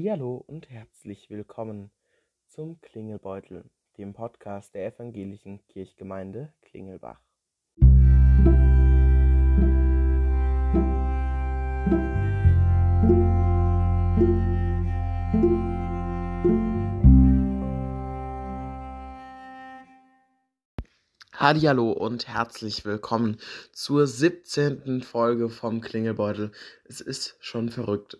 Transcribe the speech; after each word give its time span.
Hallihallo 0.00 0.42
und 0.46 0.70
herzlich 0.70 1.28
willkommen 1.28 1.90
zum 2.46 2.80
Klingelbeutel, 2.80 3.68
dem 3.98 4.14
Podcast 4.14 4.74
der 4.74 4.86
evangelischen 4.86 5.62
Kirchgemeinde 5.66 6.54
Klingelbach. 6.62 7.20
Hallihallo 21.34 21.92
und 21.92 22.26
herzlich 22.26 22.86
willkommen 22.86 23.38
zur 23.72 24.06
17. 24.06 25.02
Folge 25.02 25.50
vom 25.50 25.82
Klingelbeutel. 25.82 26.52
Es 26.86 27.02
ist 27.02 27.36
schon 27.40 27.68
verrückt. 27.68 28.16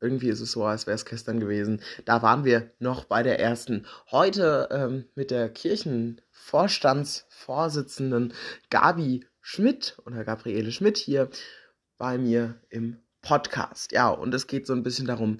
Irgendwie 0.00 0.28
ist 0.28 0.40
es 0.40 0.52
so, 0.52 0.64
als 0.64 0.86
wäre 0.86 0.94
es 0.94 1.04
gestern 1.04 1.40
gewesen. 1.40 1.82
Da 2.04 2.22
waren 2.22 2.44
wir 2.44 2.70
noch 2.78 3.02
bei 3.04 3.24
der 3.24 3.40
ersten. 3.40 3.86
Heute 4.10 4.68
ähm, 4.70 5.06
mit 5.14 5.30
der 5.30 5.48
Kirchenvorstandsvorsitzenden 5.48 8.34
Gabi 8.70 9.24
Schmidt 9.40 9.96
oder 10.06 10.24
Gabriele 10.24 10.70
Schmidt 10.70 10.98
hier 10.98 11.30
bei 11.96 12.18
mir 12.18 12.60
im 12.70 12.98
Podcast. 13.22 13.92
Ja, 13.92 14.10
und 14.10 14.34
es 14.34 14.46
geht 14.46 14.66
so 14.66 14.72
ein 14.72 14.82
bisschen 14.82 15.06
darum, 15.06 15.38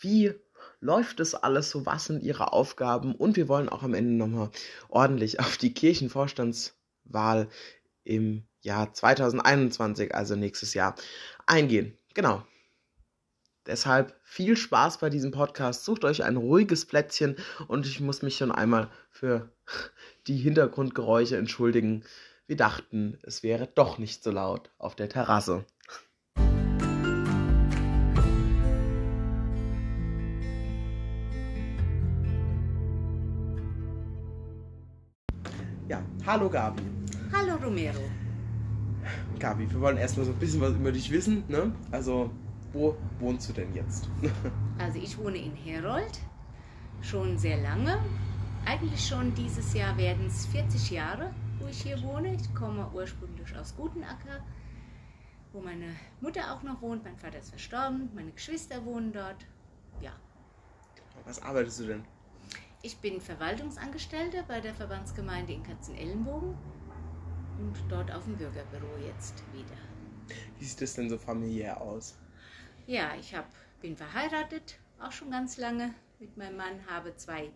wie 0.00 0.34
läuft 0.80 1.20
es 1.20 1.34
alles 1.34 1.70
so, 1.70 1.86
was 1.86 2.06
sind 2.06 2.22
ihre 2.22 2.52
Aufgaben 2.52 3.14
und 3.14 3.36
wir 3.36 3.48
wollen 3.48 3.68
auch 3.68 3.82
am 3.82 3.94
Ende 3.94 4.14
nochmal 4.14 4.50
ordentlich 4.88 5.40
auf 5.40 5.56
die 5.56 5.74
Kirchenvorstandswahl 5.74 7.48
im 8.04 8.44
Jahr 8.60 8.92
2021, 8.92 10.14
also 10.14 10.36
nächstes 10.36 10.74
Jahr, 10.74 10.94
eingehen. 11.46 11.96
Genau. 12.14 12.44
Deshalb 13.68 14.14
viel 14.22 14.56
Spaß 14.56 14.96
bei 14.96 15.10
diesem 15.10 15.30
Podcast. 15.30 15.84
Sucht 15.84 16.06
euch 16.06 16.24
ein 16.24 16.38
ruhiges 16.38 16.86
Plätzchen 16.86 17.36
und 17.66 17.84
ich 17.84 18.00
muss 18.00 18.22
mich 18.22 18.38
schon 18.38 18.50
einmal 18.50 18.88
für 19.10 19.52
die 20.26 20.38
Hintergrundgeräusche 20.38 21.36
entschuldigen. 21.36 22.02
Wir 22.46 22.56
dachten, 22.56 23.18
es 23.22 23.42
wäre 23.42 23.68
doch 23.74 23.98
nicht 23.98 24.24
so 24.24 24.30
laut 24.30 24.70
auf 24.78 24.96
der 24.96 25.10
Terrasse. 25.10 25.66
Ja, 35.88 36.02
hallo 36.24 36.48
Gabi. 36.48 36.82
Hallo 37.34 37.56
Romero. 37.62 38.00
Gabi, 39.38 39.70
wir 39.70 39.80
wollen 39.82 39.98
erstmal 39.98 40.24
so 40.24 40.32
ein 40.32 40.38
bisschen 40.38 40.62
was 40.62 40.72
über 40.72 40.90
dich 40.90 41.10
wissen. 41.10 41.44
Ne? 41.48 41.70
Also, 41.90 42.30
wo 42.72 42.96
wohnst 43.18 43.48
du 43.48 43.52
denn 43.52 43.74
jetzt? 43.74 44.08
Also 44.78 44.98
ich 45.00 45.18
wohne 45.18 45.38
in 45.38 45.54
Herold 45.56 46.20
schon 47.02 47.36
sehr 47.36 47.56
lange. 47.60 47.98
Eigentlich 48.64 49.06
schon 49.08 49.34
dieses 49.34 49.74
Jahr 49.74 49.96
werden 49.96 50.26
es 50.26 50.46
40 50.46 50.90
Jahre, 50.90 51.34
wo 51.58 51.66
ich 51.66 51.82
hier 51.82 52.00
wohne. 52.02 52.34
Ich 52.34 52.54
komme 52.54 52.88
ursprünglich 52.94 53.56
aus 53.56 53.74
Gutenacker, 53.76 54.44
wo 55.52 55.60
meine 55.60 55.86
Mutter 56.20 56.54
auch 56.54 56.62
noch 56.62 56.80
wohnt. 56.80 57.02
Mein 57.04 57.16
Vater 57.16 57.38
ist 57.38 57.50
verstorben, 57.50 58.08
meine 58.14 58.30
Geschwister 58.30 58.84
wohnen 58.84 59.12
dort. 59.12 59.46
Ja, 60.00 60.12
Was 61.24 61.42
arbeitest 61.42 61.80
du 61.80 61.86
denn? 61.86 62.04
ich 62.82 62.96
bin 62.98 63.20
Verwaltungsangestellte 63.20 64.44
bei 64.46 64.60
der 64.60 64.72
Verbandsgemeinde 64.74 65.52
in 65.54 65.62
Katzenellenbogen 65.64 66.54
und 67.58 67.74
dort 67.88 68.12
auf 68.12 68.24
dem 68.24 68.36
Bürgerbüro 68.36 68.96
jetzt 69.04 69.42
wieder. 69.52 69.76
Wie 70.60 70.64
sieht 70.64 70.82
es 70.82 70.94
denn 70.94 71.10
so 71.10 71.18
familiär 71.18 71.80
aus? 71.80 72.16
Ja, 72.88 73.14
ich 73.20 73.34
hab, 73.34 73.46
bin 73.82 73.98
verheiratet, 73.98 74.78
auch 74.98 75.12
schon 75.12 75.30
ganz 75.30 75.58
lange 75.58 75.94
mit 76.18 76.38
meinem 76.38 76.56
Mann, 76.56 76.86
habe 76.86 77.14
zwei 77.16 77.50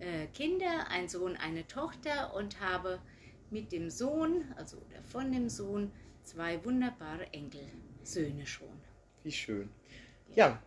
äh, 0.00 0.26
Kinder, 0.34 0.86
einen 0.90 1.08
Sohn, 1.08 1.34
eine 1.38 1.66
Tochter 1.66 2.34
und 2.34 2.60
habe 2.60 3.00
mit 3.48 3.72
dem 3.72 3.88
Sohn, 3.88 4.44
also 4.56 4.76
oder 4.76 5.02
von 5.02 5.32
dem 5.32 5.48
Sohn, 5.48 5.90
zwei 6.24 6.62
wunderbare 6.62 7.32
Enkelsöhne 7.32 8.44
schon. 8.44 8.68
Wie 9.22 9.32
schön. 9.32 9.70
Ja, 10.34 10.62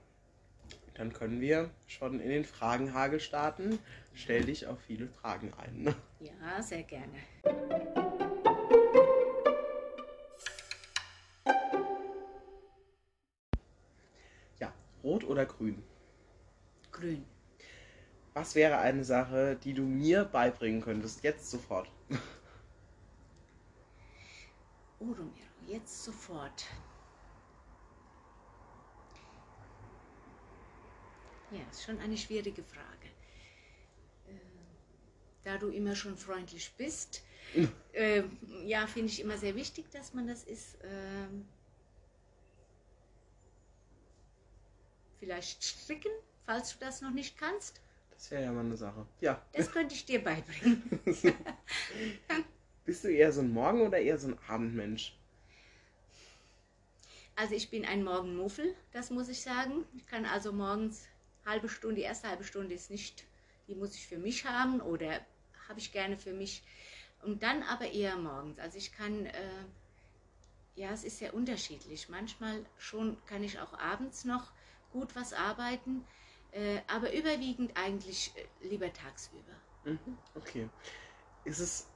dann 0.95 1.13
können 1.13 1.39
wir 1.39 1.69
schon 1.85 2.19
in 2.19 2.29
den 2.29 2.45
Fragenhagel 2.45 3.19
starten. 3.19 3.77
Stell 4.15 4.45
dich 4.45 4.65
auf 4.65 4.81
viele 4.81 5.07
Fragen 5.07 5.53
ein. 5.53 5.83
ne? 5.83 5.95
Ja, 6.19 6.63
sehr 6.63 6.81
gerne. 6.81 7.19
Rot 15.03 15.23
oder 15.23 15.45
grün? 15.45 15.83
Grün. 16.91 17.25
Was 18.33 18.55
wäre 18.55 18.77
eine 18.79 19.03
Sache, 19.03 19.55
die 19.63 19.73
du 19.73 19.83
mir 19.83 20.25
beibringen 20.25 20.81
könntest, 20.81 21.23
jetzt 21.23 21.49
sofort? 21.49 21.91
Oh, 24.99 25.11
Romero, 25.11 25.51
jetzt 25.61 26.03
sofort. 26.03 26.65
Ja, 31.49 31.61
ist 31.69 31.83
schon 31.83 31.99
eine 31.99 32.17
schwierige 32.17 32.63
Frage. 32.63 33.07
Äh, 34.25 34.39
Da 35.43 35.57
du 35.57 35.69
immer 35.69 35.95
schon 35.95 36.17
freundlich 36.17 36.73
bist, 36.77 37.23
äh, 37.93 38.23
ja, 38.65 38.87
finde 38.87 39.11
ich 39.11 39.19
immer 39.21 39.37
sehr 39.37 39.55
wichtig, 39.55 39.89
dass 39.91 40.13
man 40.13 40.27
das 40.27 40.43
ist. 40.43 40.77
ähm, 40.83 41.47
vielleicht 45.23 45.63
stricken, 45.63 46.11
falls 46.45 46.73
du 46.73 46.85
das 46.85 47.01
noch 47.01 47.11
nicht 47.11 47.37
kannst. 47.37 47.79
Das 48.11 48.29
wäre 48.29 48.43
ja 48.43 48.51
mal 48.51 48.59
eine 48.59 48.75
Sache. 48.75 49.05
Ja. 49.21 49.41
Das 49.53 49.71
könnte 49.71 49.95
ich 49.95 50.05
dir 50.05 50.21
beibringen. 50.21 50.99
Bist 52.85 53.03
du 53.05 53.07
eher 53.07 53.31
so 53.31 53.39
ein 53.41 53.51
Morgen- 53.51 53.81
oder 53.81 53.99
eher 53.99 54.17
so 54.17 54.27
ein 54.27 54.37
Abendmensch? 54.47 55.15
Also 57.35 57.55
ich 57.55 57.69
bin 57.69 57.85
ein 57.85 58.03
Morgenmuffel, 58.03 58.75
das 58.91 59.09
muss 59.09 59.29
ich 59.29 59.41
sagen. 59.41 59.85
Ich 59.95 60.05
kann 60.05 60.25
also 60.25 60.51
morgens 60.51 61.07
halbe 61.45 61.69
Stunde, 61.69 61.95
die 61.95 62.01
erste 62.01 62.27
halbe 62.27 62.43
Stunde 62.43 62.75
ist 62.75 62.91
nicht, 62.91 63.23
die 63.67 63.75
muss 63.75 63.95
ich 63.95 64.05
für 64.05 64.17
mich 64.17 64.45
haben 64.45 64.81
oder 64.81 65.21
habe 65.69 65.79
ich 65.79 65.91
gerne 65.93 66.17
für 66.17 66.33
mich. 66.33 66.63
Und 67.23 67.41
dann 67.43 67.63
aber 67.63 67.89
eher 67.89 68.17
morgens. 68.17 68.59
Also 68.59 68.77
ich 68.77 68.91
kann, 68.91 69.25
äh, 69.25 69.65
ja, 70.75 70.91
es 70.91 71.05
ist 71.05 71.19
sehr 71.19 71.33
unterschiedlich. 71.33 72.09
Manchmal 72.09 72.65
schon 72.77 73.17
kann 73.25 73.43
ich 73.43 73.59
auch 73.59 73.73
abends 73.79 74.25
noch 74.25 74.51
gut 74.93 75.15
was 75.15 75.33
arbeiten, 75.33 76.05
äh, 76.51 76.79
aber 76.87 77.13
überwiegend 77.13 77.75
eigentlich 77.75 78.33
äh, 78.37 78.67
lieber 78.67 78.93
tagsüber. 78.93 79.51
Mhm, 79.83 80.17
Okay. 80.35 80.69
Ist 81.43 81.59
es, 81.59 81.87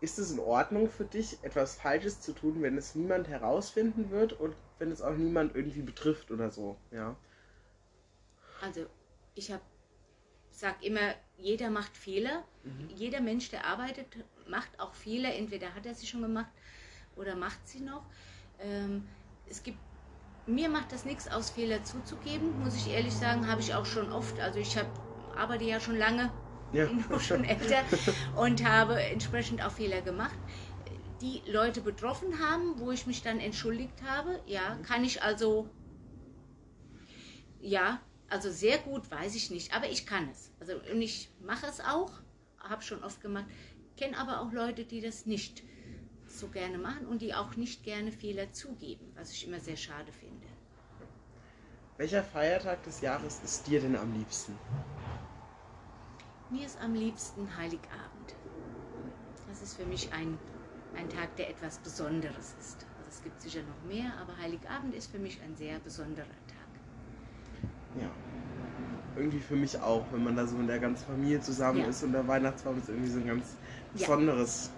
ist 0.00 0.18
es 0.18 0.32
in 0.32 0.40
Ordnung 0.40 0.88
für 0.90 1.04
dich, 1.04 1.42
etwas 1.44 1.76
Falsches 1.76 2.20
zu 2.20 2.32
tun, 2.32 2.62
wenn 2.62 2.76
es 2.76 2.94
niemand 2.94 3.28
herausfinden 3.28 4.10
wird 4.10 4.32
und 4.34 4.56
wenn 4.78 4.90
es 4.90 5.02
auch 5.02 5.16
niemand 5.16 5.54
irgendwie 5.54 5.82
betrifft 5.82 6.30
oder 6.30 6.50
so? 6.50 6.76
Ja. 6.90 7.16
Also 8.60 8.86
ich 9.34 9.50
habe, 9.52 9.62
sag 10.50 10.82
immer, 10.82 11.14
jeder 11.36 11.70
macht 11.70 11.96
Fehler. 11.96 12.44
Mhm. 12.64 12.88
Jeder 12.96 13.20
Mensch, 13.20 13.50
der 13.50 13.64
arbeitet, 13.64 14.06
macht 14.48 14.80
auch 14.80 14.94
Fehler. 14.94 15.34
Entweder 15.34 15.74
hat 15.74 15.86
er 15.86 15.94
sie 15.94 16.06
schon 16.06 16.22
gemacht 16.22 16.52
oder 17.16 17.36
macht 17.36 17.66
sie 17.68 17.80
noch. 17.80 18.04
Ähm, 18.58 19.08
es 19.46 19.62
gibt, 19.62 19.78
mir 20.46 20.68
macht 20.68 20.92
das 20.92 21.04
nichts 21.04 21.28
aus, 21.28 21.50
Fehler 21.50 21.82
zuzugeben, 21.84 22.60
muss 22.62 22.76
ich 22.76 22.90
ehrlich 22.90 23.12
sagen, 23.12 23.48
habe 23.48 23.60
ich 23.60 23.74
auch 23.74 23.86
schon 23.86 24.10
oft. 24.12 24.38
Also 24.40 24.58
ich 24.58 24.76
hab, 24.76 24.86
arbeite 25.36 25.64
ja 25.64 25.80
schon 25.80 25.96
lange, 25.96 26.30
Ja. 26.72 26.86
bin 26.86 27.04
auch 27.12 27.20
schon 27.20 27.44
älter 27.44 27.82
und 28.36 28.64
habe 28.64 29.00
entsprechend 29.00 29.64
auch 29.64 29.72
Fehler 29.72 30.02
gemacht. 30.02 30.36
Die 31.20 31.42
Leute 31.50 31.80
betroffen 31.80 32.38
haben, 32.40 32.78
wo 32.78 32.92
ich 32.92 33.06
mich 33.06 33.22
dann 33.22 33.40
entschuldigt 33.40 34.02
habe, 34.02 34.40
ja, 34.46 34.76
kann 34.86 35.02
ich 35.02 35.22
also, 35.22 35.68
ja, 37.60 38.00
also 38.28 38.50
sehr 38.50 38.78
gut 38.78 39.10
weiß 39.10 39.34
ich 39.34 39.50
nicht, 39.50 39.74
aber 39.74 39.88
ich 39.88 40.06
kann 40.06 40.28
es. 40.30 40.52
Also 40.60 40.74
und 40.92 41.00
ich 41.00 41.30
mache 41.40 41.66
es 41.66 41.80
auch, 41.80 42.12
habe 42.58 42.82
schon 42.82 43.02
oft 43.02 43.20
gemacht, 43.20 43.46
kenne 43.96 44.18
aber 44.18 44.40
auch 44.40 44.52
Leute, 44.52 44.84
die 44.84 45.00
das 45.00 45.26
nicht 45.26 45.62
so 46.28 46.48
gerne 46.48 46.78
machen 46.78 47.06
und 47.06 47.22
die 47.22 47.34
auch 47.34 47.56
nicht 47.56 47.82
gerne 47.84 48.12
Fehler 48.12 48.52
zugeben, 48.52 49.12
was 49.14 49.32
ich 49.32 49.46
immer 49.46 49.60
sehr 49.60 49.76
schade 49.76 50.12
finde. 50.12 50.25
Welcher 51.98 52.22
Feiertag 52.22 52.82
des 52.84 53.00
Jahres 53.00 53.40
ist 53.42 53.66
dir 53.66 53.80
denn 53.80 53.96
am 53.96 54.12
liebsten? 54.12 54.58
Mir 56.50 56.66
ist 56.66 56.78
am 56.80 56.94
liebsten 56.94 57.56
Heiligabend. 57.56 58.34
Das 59.48 59.62
ist 59.62 59.74
für 59.74 59.86
mich 59.86 60.12
ein, 60.12 60.38
ein 60.94 61.08
Tag, 61.08 61.34
der 61.36 61.48
etwas 61.48 61.78
Besonderes 61.78 62.54
ist. 62.60 62.84
Also 62.98 63.08
es 63.08 63.22
gibt 63.22 63.40
sicher 63.40 63.60
noch 63.62 63.88
mehr, 63.88 64.12
aber 64.20 64.36
Heiligabend 64.36 64.94
ist 64.94 65.10
für 65.10 65.18
mich 65.18 65.40
ein 65.42 65.56
sehr 65.56 65.78
besonderer 65.78 66.26
Tag. 66.26 66.68
Ja. 68.02 68.10
Irgendwie 69.16 69.40
für 69.40 69.56
mich 69.56 69.80
auch, 69.80 70.04
wenn 70.12 70.22
man 70.22 70.36
da 70.36 70.46
so 70.46 70.54
mit 70.56 70.68
der 70.68 70.78
ganzen 70.78 71.06
Familie 71.06 71.40
zusammen 71.40 71.78
Ja. 71.80 71.86
ist 71.86 72.02
und 72.02 72.12
der 72.12 72.28
Weihnachtsbaum 72.28 72.78
ist 72.78 72.90
irgendwie 72.90 73.10
so 73.10 73.20
ein 73.20 73.26
ganz 73.26 73.54
Ja. 73.94 74.06
besonderes 74.06 74.68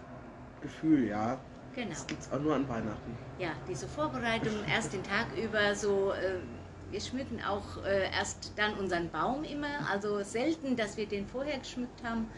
Gefühl, 0.62 1.08
ja. 1.08 1.36
Genau. 1.74 1.90
Das 1.90 2.06
gibt's 2.06 2.30
auch 2.30 2.40
nur 2.40 2.54
an 2.54 2.68
Weihnachten. 2.68 3.16
Ja, 3.38 3.50
diese 3.66 3.88
Vorbereitungen 3.88 4.64
erst 4.68 4.92
den 4.92 5.02
Tag 5.02 5.26
über 5.36 5.74
so, 5.74 6.12
äh, 6.12 6.40
wir 6.90 7.00
schmücken 7.00 7.42
auch 7.42 7.84
äh, 7.84 8.10
erst 8.10 8.52
dann 8.56 8.74
unseren 8.74 9.10
Baum 9.10 9.44
immer. 9.44 9.88
Also 9.90 10.22
selten, 10.22 10.76
dass 10.76 10.96
wir 10.96 11.06
den 11.06 11.26
vorher 11.26 11.58
geschmückt 11.58 12.02
haben. 12.02 12.28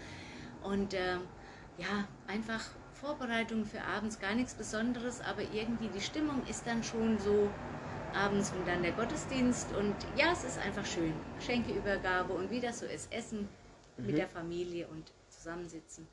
Und 0.62 0.94
äh, 0.94 1.17
ja, 1.79 2.06
einfach 2.26 2.62
Vorbereitung 2.94 3.64
für 3.64 3.82
abends 3.82 4.20
gar 4.20 4.35
nichts 4.35 4.55
Besonderes, 4.55 5.20
aber 5.23 5.43
irgendwie 5.43 5.88
die 5.88 6.00
Stimmung 6.00 6.47
ist 6.47 6.67
dann 6.67 6.85
schon 6.85 7.19
so 7.19 7.49
abends 8.14 8.52
und 8.52 8.67
dann 8.67 8.82
der 8.82 8.93
Gottesdienst. 8.93 9.75
Und 9.75 9.94
ja, 10.17 10.32
es 10.32 10.44
ist 10.44 10.58
einfach 10.58 10.85
schön. 10.85 11.14
Geschenkeübergabe 11.38 12.32
und 12.32 12.50
wie 12.50 12.61
das 12.61 12.81
so 12.81 12.87
ist, 12.87 13.12
Essen 13.12 13.49
mhm. 13.96 14.06
mit 14.06 14.19
der 14.19 14.29
Familie 14.29 14.87
und 14.88 15.11
zusammensitzen. 15.29 16.06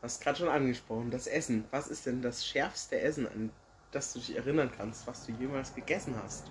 Du 0.00 0.02
hast 0.02 0.22
gerade 0.22 0.38
schon 0.38 0.48
angesprochen, 0.48 1.10
das 1.10 1.26
Essen. 1.26 1.64
Was 1.70 1.88
ist 1.88 2.06
denn 2.06 2.22
das 2.22 2.46
schärfste 2.46 3.00
Essen, 3.00 3.26
an 3.26 3.50
das 3.90 4.12
du 4.12 4.18
dich 4.20 4.36
erinnern 4.36 4.70
kannst, 4.76 5.06
was 5.06 5.26
du 5.26 5.32
jemals 5.32 5.74
gegessen 5.74 6.14
hast? 6.22 6.50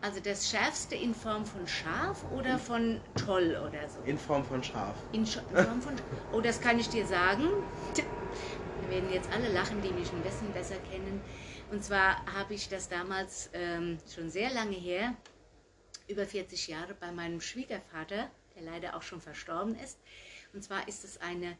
Also 0.00 0.20
das 0.20 0.48
Schärfste 0.48 0.94
in 0.94 1.14
Form 1.14 1.44
von 1.44 1.66
scharf 1.66 2.24
oder 2.32 2.52
in, 2.52 2.58
von 2.58 3.00
toll 3.16 3.56
oder 3.66 3.88
so? 3.88 4.00
In 4.04 4.18
Form 4.18 4.44
von 4.44 4.62
scharf. 4.62 4.96
In, 5.12 5.20
in 5.20 5.26
Form 5.26 5.82
von 5.82 5.94
Oh, 6.32 6.40
das 6.40 6.60
kann 6.60 6.78
ich 6.78 6.88
dir 6.88 7.06
sagen. 7.06 7.48
Wir 7.94 8.90
werden 8.90 9.12
jetzt 9.12 9.30
alle 9.32 9.48
lachen, 9.52 9.82
die 9.82 9.90
mich 9.90 10.12
ein 10.12 10.22
bisschen 10.22 10.52
besser 10.52 10.76
kennen. 10.90 11.20
Und 11.70 11.84
zwar 11.84 12.24
habe 12.32 12.54
ich 12.54 12.68
das 12.68 12.88
damals 12.88 13.50
ähm, 13.52 13.98
schon 14.12 14.30
sehr 14.30 14.50
lange 14.50 14.76
her, 14.76 15.14
über 16.06 16.24
40 16.24 16.68
Jahre, 16.68 16.94
bei 16.94 17.12
meinem 17.12 17.40
Schwiegervater, 17.40 18.30
der 18.54 18.62
leider 18.62 18.96
auch 18.96 19.02
schon 19.02 19.20
verstorben 19.20 19.76
ist. 19.78 19.98
Und 20.54 20.62
zwar 20.62 20.88
ist 20.88 21.04
es 21.04 21.20
eine 21.20 21.58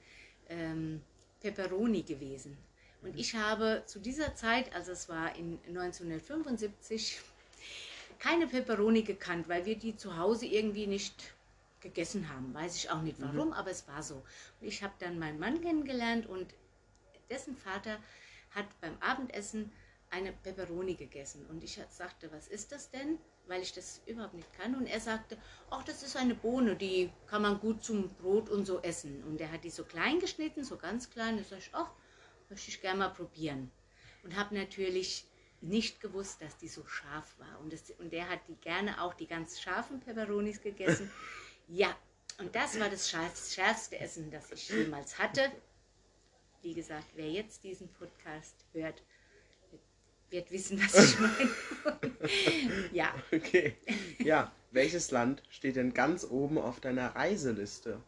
ähm, 0.49 1.03
Peperoni 1.41 2.03
gewesen. 2.03 2.57
Und 3.03 3.17
ich 3.17 3.35
habe 3.35 3.83
zu 3.87 3.99
dieser 4.01 4.35
Zeit, 4.35 4.75
also 4.75 4.93
es 4.93 5.09
war 5.09 5.37
in 5.37 5.59
1975, 5.67 7.21
keine 8.19 8.47
Peperoni 8.47 9.03
gekannt, 9.03 9.49
weil 9.49 9.65
wir 9.65 9.77
die 9.77 9.97
zu 9.97 10.17
Hause 10.17 10.47
irgendwie 10.47 10.87
nicht 10.87 11.35
gegessen 11.81 12.29
haben. 12.29 12.53
Weiß 12.55 12.77
ich 12.77 12.91
auch 12.91 13.03
nicht 13.03 13.21
warum, 13.21 13.49
mhm. 13.49 13.53
aber 13.53 13.71
es 13.71 13.87
war 13.89 14.03
so. 14.03 14.17
Und 14.61 14.67
ich 14.67 14.83
habe 14.83 14.95
dann 14.99 15.19
meinen 15.19 15.39
Mann 15.39 15.61
kennengelernt 15.61 16.27
und 16.27 16.55
dessen 17.31 17.57
Vater 17.57 17.99
hat 18.51 18.67
beim 18.81 18.97
Abendessen 19.01 19.71
eine 20.11 20.33
Peperoni 20.33 20.95
gegessen. 20.95 21.47
Und 21.47 21.63
ich 21.63 21.81
sagte, 21.91 22.33
was 22.33 22.49
ist 22.49 22.73
das 22.73 22.91
denn? 22.91 23.19
Weil 23.47 23.63
ich 23.63 23.73
das 23.73 24.01
überhaupt 24.07 24.35
nicht 24.35 24.53
kann. 24.55 24.75
Und 24.75 24.87
er 24.87 25.01
sagte, 25.01 25.37
ach, 25.71 25.85
das 25.85 26.03
ist 26.03 26.17
eine 26.17 26.35
Bohne, 26.35 26.77
die 26.77 27.11
kann 27.27 27.43
man 27.43 27.61
gut 27.61 27.85
zum 27.85 28.09
Brot 28.15 28.49
und 28.49 28.67
so 28.67 28.81
essen. 28.81 29.23
Und 29.25 29.41
er 29.41 29.53
hat 29.53 29.65
die 29.65 29.71
so 29.71 29.85
klein 29.85 30.19
geschnitten, 30.19 30.65
so 30.65 30.77
ganz 30.77 31.11
klein. 31.11 31.43
Sag 31.49 31.59
ich, 31.59 31.71
ach, 31.73 31.91
möchte 32.49 32.71
ich 32.71 32.81
gerne 32.81 32.99
mal 32.99 33.09
probieren. 33.11 33.71
Und 34.23 34.37
habe 34.37 34.55
natürlich 34.55 35.27
nicht 35.61 36.01
gewusst, 36.01 36.41
dass 36.43 36.57
die 36.57 36.69
so 36.69 36.87
scharf 36.87 37.35
war. 37.39 37.61
Und, 37.61 37.73
das, 37.73 37.91
und 37.99 38.13
der 38.13 38.29
hat 38.29 38.41
die 38.49 38.57
gerne 38.57 39.03
auch 39.03 39.15
die 39.15 39.27
ganz 39.27 39.61
scharfen 39.61 40.01
Peperonis 40.01 40.61
gegessen. 40.61 41.11
ja, 41.69 41.95
und 42.39 42.55
das 42.55 42.79
war 42.79 42.89
das 42.89 43.11
schärfste 43.11 43.99
Essen, 43.99 44.31
das 44.31 44.53
ich 44.53 44.69
jemals 44.69 45.19
hatte. 45.19 45.51
Wie 46.63 46.75
gesagt, 46.75 47.07
wer 47.15 47.29
jetzt 47.29 47.65
diesen 47.65 47.89
Podcast 47.89 48.55
hört, 48.73 49.03
wird 50.31 50.51
wissen, 50.51 50.81
was 50.81 51.13
ich 51.13 51.19
meine. 51.21 52.89
ja. 52.93 53.15
Okay. 53.33 53.77
Ja, 54.19 54.53
welches 54.71 55.11
Land 55.11 55.43
steht 55.51 55.77
denn 55.77 55.95
ganz 55.95 56.25
oben 56.25 56.59
auf 56.59 56.81
deiner 56.81 57.17
Reiseliste? 57.17 58.01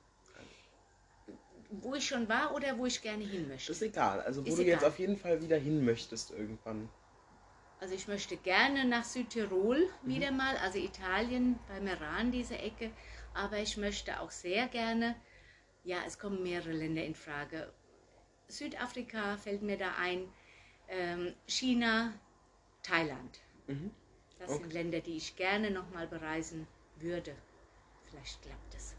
Wo 1.70 1.94
ich 1.94 2.06
schon 2.06 2.29
war 2.29 2.55
oder 2.55 2.76
wo 2.79 2.87
ich 2.87 3.00
gerne 3.00 3.25
hin 3.25 3.49
möchte? 3.49 3.69
Das 3.69 3.76
ist 3.76 3.82
egal. 3.82 4.20
Also 4.20 4.44
wo 4.44 4.49
ist 4.49 4.58
du 4.58 4.62
egal. 4.62 4.75
jetzt 4.75 4.85
auf 4.85 4.99
jeden 4.99 5.17
Fall 5.17 5.41
wieder 5.41 5.56
hin 5.56 5.85
möchtest 5.85 6.32
irgendwann. 6.32 6.88
Also 7.81 7.94
ich 7.94 8.09
möchte 8.09 8.37
gerne 8.37 8.85
nach 8.85 9.05
Südtirol 9.05 9.88
mhm. 10.03 10.09
wieder 10.09 10.31
mal, 10.31 10.56
also 10.59 10.79
Italien, 10.79 11.59
bei 11.67 11.81
Meran, 11.81 12.31
diese 12.31 12.59
Ecke. 12.59 12.91
Aber 13.32 13.59
ich 13.59 13.77
möchte 13.77 14.21
auch 14.21 14.31
sehr 14.31 14.69
gerne, 14.69 15.17
ja, 15.82 15.99
es 16.06 16.19
kommen 16.19 16.43
mehrere 16.43 16.73
Länder 16.73 17.03
in 17.03 17.15
Frage. 17.15 17.73
Südafrika 18.49 19.38
fällt 19.38 19.62
mir 19.62 19.79
da 19.79 19.94
ein, 19.99 20.29
ähm, 20.88 21.35
China, 21.47 22.12
Thailand. 22.82 23.41
Mhm. 23.67 23.91
Das 24.38 24.50
okay. 24.50 24.62
sind 24.62 24.73
Länder, 24.73 25.00
die 25.00 25.17
ich 25.17 25.37
gerne 25.37 25.71
nochmal 25.71 26.06
bereisen 26.06 26.67
würde. 26.97 27.35
Vielleicht 28.05 28.43
klappt 28.43 28.75
es. 28.75 28.94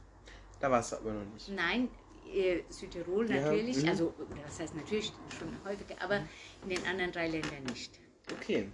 Da 0.59 0.71
warst 0.71 0.93
du 0.93 0.97
aber 0.97 1.13
noch 1.13 1.33
nicht. 1.33 1.49
Nein, 1.49 1.89
äh, 2.33 2.61
Südtirol 2.69 3.25
natürlich, 3.25 3.83
mhm. 3.83 3.89
also 3.89 4.13
das 4.43 4.59
heißt 4.59 4.75
natürlich 4.75 5.11
schon 5.37 5.53
häufiger, 5.65 6.01
aber 6.01 6.23
in 6.63 6.69
den 6.69 6.85
anderen 6.85 7.11
drei 7.11 7.27
Ländern 7.27 7.63
nicht. 7.63 7.99
Okay. 8.33 8.69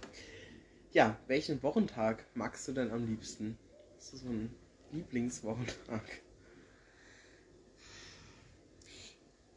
Ja, 0.92 1.18
welchen 1.26 1.62
Wochentag 1.62 2.26
magst 2.34 2.68
du 2.68 2.72
denn 2.72 2.90
am 2.90 3.06
liebsten? 3.06 3.58
Hast 3.96 4.12
du 4.12 4.16
so 4.18 4.28
einen 4.28 4.56
Lieblingswochentag? 4.90 6.04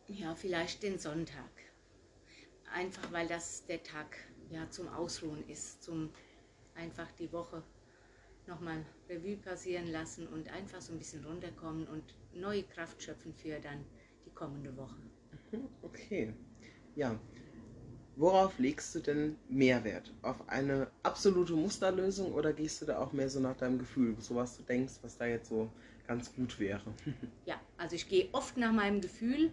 Ja, 0.07 0.35
vielleicht 0.35 0.83
den 0.83 0.99
Sonntag. 0.99 1.49
Einfach 2.73 3.11
weil 3.11 3.27
das 3.27 3.65
der 3.65 3.83
Tag 3.83 4.17
ja, 4.49 4.69
zum 4.69 4.87
Ausruhen 4.87 5.47
ist, 5.47 5.83
zum 5.83 6.11
einfach 6.75 7.11
die 7.13 7.31
Woche 7.31 7.63
nochmal 8.47 8.85
Revue 9.09 9.37
passieren 9.37 9.87
lassen 9.87 10.27
und 10.27 10.49
einfach 10.49 10.81
so 10.81 10.93
ein 10.93 10.99
bisschen 10.99 11.25
runterkommen 11.25 11.87
und 11.87 12.15
neue 12.33 12.63
Kraft 12.63 13.03
schöpfen 13.03 13.33
für 13.35 13.59
dann 13.59 13.85
die 14.25 14.31
kommende 14.31 14.75
Woche. 14.77 15.01
Mhm, 15.51 15.69
okay. 15.81 16.33
Ja, 16.95 17.19
Worauf 18.15 18.59
legst 18.59 18.93
du 18.93 18.99
denn 18.99 19.37
Mehrwert? 19.49 20.11
Auf 20.21 20.47
eine 20.49 20.87
absolute 21.01 21.53
Musterlösung 21.53 22.33
oder 22.33 22.53
gehst 22.53 22.81
du 22.81 22.85
da 22.85 22.99
auch 22.99 23.13
mehr 23.13 23.29
so 23.29 23.39
nach 23.39 23.55
deinem 23.55 23.79
Gefühl, 23.79 24.15
so 24.19 24.35
was 24.35 24.57
du 24.57 24.63
denkst, 24.63 24.95
was 25.01 25.17
da 25.17 25.25
jetzt 25.25 25.49
so 25.49 25.69
ganz 26.07 26.33
gut 26.33 26.59
wäre? 26.59 26.83
Ja, 27.45 27.59
also 27.75 27.95
ich 27.95 28.07
gehe 28.07 28.29
oft 28.33 28.55
nach 28.57 28.71
meinem 28.71 29.01
Gefühl. 29.01 29.49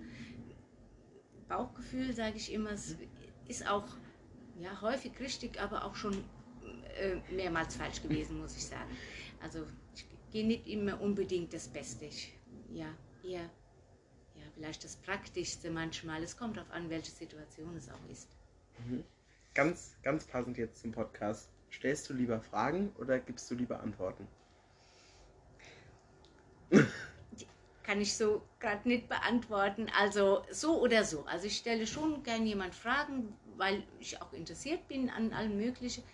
Bauchgefühl, 1.49 2.15
sage 2.15 2.37
ich 2.37 2.53
immer, 2.53 2.73
ist 3.49 3.67
auch 3.67 3.87
ja, 4.61 4.79
häufig 4.83 5.19
richtig, 5.21 5.59
aber 5.59 5.85
auch 5.85 5.95
schon 5.95 6.13
äh, 6.99 7.17
mehrmals 7.35 7.77
falsch 7.77 8.03
gewesen, 8.03 8.41
muss 8.41 8.57
ich 8.57 8.67
sagen. 8.67 8.91
Also 9.43 9.65
ich 9.95 10.05
gehe 10.31 10.47
nicht 10.47 10.67
immer 10.69 11.01
unbedingt 11.01 11.55
das 11.55 11.67
Beste. 11.69 12.05
Ich, 12.05 12.35
ja, 12.75 12.93
eher 13.25 13.49
ja, 14.39 14.45
vielleicht 14.55 14.85
das 14.85 14.97
Praktischste 14.97 15.71
manchmal. 15.71 16.23
Es 16.23 16.37
kommt 16.37 16.57
darauf 16.57 16.71
an, 16.71 16.91
welche 16.91 17.11
Situation 17.11 17.77
es 17.77 17.89
auch 17.89 18.11
ist. 18.11 18.38
Mhm. 18.79 19.05
Ganz, 19.55 19.97
ganz 20.03 20.27
passend 20.27 20.59
jetzt 20.59 20.81
zum 20.81 20.93
Podcast. 20.93 21.51
Stellst 21.71 22.09
du 22.09 22.15
lieber 22.15 22.41
Fragen 22.41 22.93
oder 22.97 23.19
gibst 23.19 23.51
du 23.51 23.55
lieber 23.55 23.81
Antworten? 23.81 24.29
Kann 27.83 28.01
ich 28.03 28.17
so 28.17 28.47
gerade 28.59 28.87
nicht 28.87 29.09
beantworten. 29.09 29.89
Also 29.99 30.45
so 30.51 30.81
oder 30.83 31.05
so. 31.05 31.25
Also 31.25 31.47
ich 31.47 31.57
stelle 31.57 31.87
schon 31.87 32.23
gern 32.23 32.47
jemand 32.47 32.75
Fragen, 32.75 33.39
weil 33.57 33.83
ich 33.99 34.21
auch 34.21 34.33
interessiert 34.33 34.89
bin 34.89 35.09
an 35.11 35.33
allem 35.33 35.57
Möglichen. 35.57 36.05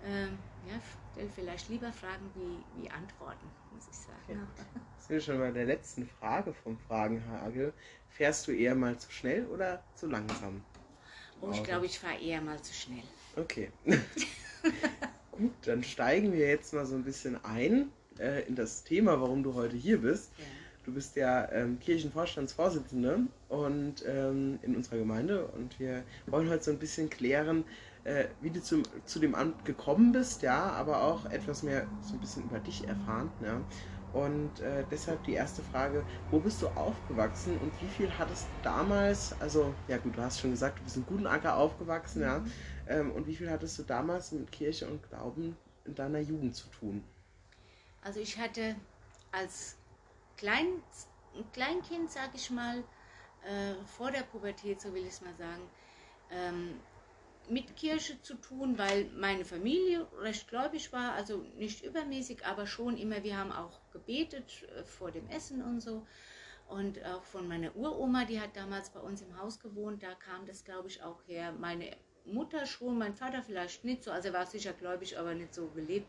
Ähm, 0.00 0.38
ja, 0.62 0.80
stelle 1.12 1.28
vielleicht 1.30 1.68
lieber 1.68 1.92
Fragen 1.92 2.34
wie, 2.34 2.66
wie 2.74 2.90
Antworten, 2.90 3.52
muss 3.70 3.88
ich 3.88 3.98
sagen. 3.98 4.24
Okay. 4.26 4.38
Sind 4.96 5.14
wir 5.14 5.20
schon 5.20 5.38
bei 5.38 5.50
der 5.50 5.66
letzten 5.66 6.06
Frage 6.06 6.54
vom 6.54 6.78
Fragenhagel. 6.78 7.74
Fährst 8.08 8.46
du 8.46 8.52
eher 8.52 8.74
mal 8.74 8.98
zu 8.98 9.10
schnell 9.10 9.46
oder 9.46 9.84
zu 9.94 10.06
langsam? 10.06 10.64
Oh, 11.42 11.50
ich 11.52 11.62
glaube, 11.64 11.86
ich 11.86 11.98
fahre 11.98 12.20
eher 12.20 12.40
mal 12.40 12.60
zu 12.62 12.72
schnell. 12.72 13.02
Okay. 13.36 13.70
Gut, 15.32 15.52
dann 15.62 15.82
steigen 15.82 16.32
wir 16.32 16.48
jetzt 16.48 16.72
mal 16.72 16.86
so 16.86 16.94
ein 16.94 17.02
bisschen 17.02 17.42
ein 17.44 17.90
äh, 18.18 18.46
in 18.46 18.54
das 18.54 18.84
Thema, 18.84 19.20
warum 19.20 19.42
du 19.42 19.54
heute 19.54 19.76
hier 19.76 19.98
bist. 19.98 20.30
Ja. 20.38 20.44
Du 20.84 20.92
bist 20.92 21.16
ja 21.16 21.50
ähm, 21.52 21.78
Kirchenvorstandsvorsitzende 21.80 23.20
und 23.48 24.04
ähm, 24.06 24.58
in 24.62 24.74
unserer 24.76 24.98
Gemeinde 24.98 25.46
und 25.46 25.78
wir 25.78 26.02
wollen 26.26 26.48
heute 26.48 26.64
so 26.64 26.70
ein 26.72 26.78
bisschen 26.78 27.08
klären, 27.08 27.64
äh, 28.04 28.24
wie 28.40 28.50
du 28.50 28.60
zum, 28.60 28.82
zu 29.04 29.20
dem 29.20 29.34
Amt 29.34 29.64
gekommen 29.64 30.10
bist, 30.10 30.42
ja, 30.42 30.70
aber 30.70 31.02
auch 31.02 31.26
etwas 31.26 31.62
mehr 31.62 31.86
so 32.02 32.14
ein 32.14 32.20
bisschen 32.20 32.44
über 32.44 32.58
dich 32.58 32.86
erfahren. 32.88 33.30
Ja. 33.44 33.60
Und 34.12 34.60
äh, 34.60 34.84
deshalb 34.90 35.24
die 35.24 35.32
erste 35.32 35.62
Frage, 35.62 36.04
wo 36.30 36.38
bist 36.38 36.60
du 36.60 36.68
aufgewachsen 36.68 37.56
und 37.58 37.80
wie 37.80 37.88
viel 37.88 38.10
hattest 38.18 38.44
du 38.44 38.56
damals, 38.62 39.34
also 39.40 39.74
ja 39.88 39.96
gut, 39.96 40.16
du 40.18 40.22
hast 40.22 40.40
schon 40.40 40.50
gesagt, 40.50 40.80
du 40.80 40.84
bist 40.84 40.96
in 40.96 41.06
guten 41.06 41.26
Acker 41.26 41.56
aufgewachsen, 41.56 42.18
mhm. 42.18 42.24
ja, 42.24 42.44
ähm, 42.88 43.10
und 43.12 43.26
wie 43.26 43.34
viel 43.34 43.50
hattest 43.50 43.78
du 43.78 43.84
damals 43.84 44.32
mit 44.32 44.52
Kirche 44.52 44.86
und 44.86 45.02
Glauben 45.08 45.56
in 45.86 45.94
deiner 45.94 46.20
Jugend 46.20 46.54
zu 46.54 46.68
tun? 46.68 47.02
Also 48.02 48.20
ich 48.20 48.38
hatte 48.38 48.76
als 49.30 49.76
Klein, 50.36 50.82
Kleinkind, 51.54 52.10
sag 52.10 52.34
ich 52.34 52.50
mal, 52.50 52.84
äh, 53.44 53.74
vor 53.96 54.10
der 54.10 54.22
Pubertät, 54.24 54.80
so 54.80 54.92
will 54.92 55.02
ich 55.02 55.08
es 55.08 55.20
mal 55.22 55.34
sagen, 55.34 55.62
ähm, 56.30 56.80
mit 57.48 57.76
Kirche 57.76 58.20
zu 58.22 58.34
tun, 58.34 58.78
weil 58.78 59.06
meine 59.16 59.44
Familie 59.44 60.06
recht 60.20 60.48
gläubig 60.48 60.92
war, 60.92 61.12
also 61.12 61.44
nicht 61.56 61.84
übermäßig, 61.84 62.46
aber 62.46 62.66
schon 62.66 62.96
immer, 62.96 63.22
wir 63.22 63.36
haben 63.36 63.52
auch 63.52 63.80
gebetet 63.92 64.64
äh, 64.76 64.84
vor 64.84 65.10
dem 65.10 65.28
Essen 65.28 65.62
und 65.62 65.80
so. 65.80 66.06
Und 66.68 67.04
auch 67.04 67.22
von 67.24 67.48
meiner 67.48 67.76
Uroma, 67.76 68.24
die 68.24 68.40
hat 68.40 68.56
damals 68.56 68.90
bei 68.90 69.00
uns 69.00 69.20
im 69.20 69.38
Haus 69.38 69.60
gewohnt, 69.60 70.02
da 70.02 70.14
kam 70.14 70.46
das, 70.46 70.64
glaube 70.64 70.88
ich, 70.88 71.02
auch 71.02 71.20
her. 71.26 71.52
Meine 71.52 71.96
Mutter 72.24 72.64
schon, 72.64 72.96
mein 72.96 73.14
Vater 73.14 73.42
vielleicht 73.42 73.84
nicht 73.84 74.04
so, 74.04 74.10
also 74.10 74.28
er 74.28 74.34
war 74.34 74.46
sicher 74.46 74.72
gläubig, 74.72 75.18
aber 75.18 75.34
nicht 75.34 75.52
so 75.52 75.66
gelebt. 75.68 76.06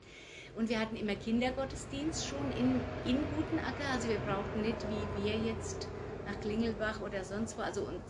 Und 0.56 0.70
wir 0.70 0.80
hatten 0.80 0.96
immer 0.96 1.16
Kindergottesdienst 1.16 2.28
schon 2.28 2.52
in, 2.52 2.80
in 3.06 3.18
Gutenacker. 3.36 3.90
Also 3.92 4.08
wir 4.08 4.20
brauchten 4.20 4.62
nicht 4.62 4.78
wie 4.88 5.24
wir 5.24 5.36
jetzt 5.36 5.88
nach 6.25 6.40
Klingelbach 6.42 7.02
oder 7.02 7.24
sonst 7.24 7.58
wo. 7.58 7.62
Also 7.62 7.82
und 7.88 8.02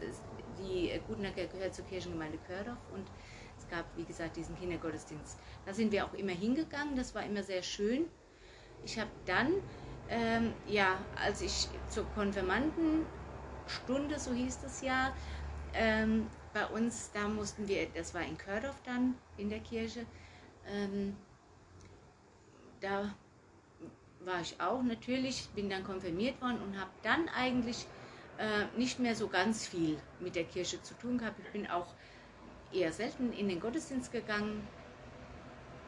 die 0.63 0.91
Gutenacker 1.08 1.46
gehört 1.48 1.75
zur 1.75 1.86
Kirchengemeinde 1.86 2.38
Kördorf 2.48 2.77
und 2.93 3.05
es 3.58 3.67
gab, 3.70 3.86
wie 3.96 4.03
gesagt, 4.03 4.38
diesen 4.38 4.58
Kindergottesdienst. 4.58 5.38
Da 5.65 5.74
sind 5.74 5.91
wir 5.91 6.05
auch 6.05 6.13
immer 6.13 6.32
hingegangen. 6.32 6.96
Das 6.96 7.15
war 7.15 7.24
immer 7.24 7.43
sehr 7.43 7.63
schön. 7.63 8.05
Ich 8.84 9.00
habe 9.00 9.10
dann, 9.25 9.53
ähm, 10.10 10.53
ja, 10.67 10.98
als 11.15 11.41
ich 11.41 11.67
zur 11.89 12.05
Konfirmandenstunde, 12.15 14.17
so 14.17 14.34
hieß 14.34 14.62
das 14.62 14.82
ja, 14.82 15.13
ähm, 15.74 16.27
bei 16.53 16.65
uns, 16.67 17.12
da 17.13 17.27
mussten 17.27 17.67
wir, 17.67 17.88
das 17.93 18.13
war 18.13 18.22
in 18.22 18.38
Kördorf 18.38 18.79
dann 18.84 19.15
in 19.38 19.50
der 19.50 19.60
Kirche, 19.60 20.05
ähm, 20.67 21.15
da 22.79 23.13
war 24.20 24.41
ich 24.41 24.62
auch 24.62 24.84
natürlich, 24.84 25.50
bin 25.55 25.70
dann 25.70 25.84
konfirmiert 25.84 26.39
worden 26.41 26.62
und 26.62 26.79
habe 26.79 26.91
dann 27.01 27.27
eigentlich 27.29 27.88
äh, 28.38 28.66
nicht 28.78 29.00
mehr 29.00 29.16
so 29.16 29.28
ganz 29.28 29.68
viel 29.68 29.98
mit 30.20 30.36
der 30.36 30.46
Kirche 30.46 30.82
zu 30.82 30.94
tun 30.96 31.18
gehabt. 31.18 31.40
Ich 31.40 31.52
bin 31.52 31.68
auch 31.68 31.94
eher 32.72 32.92
selten 32.92 33.32
in 33.34 33.50
den 33.50 33.60
Gottesdienst 33.60 34.12
gegangen. 34.12 34.68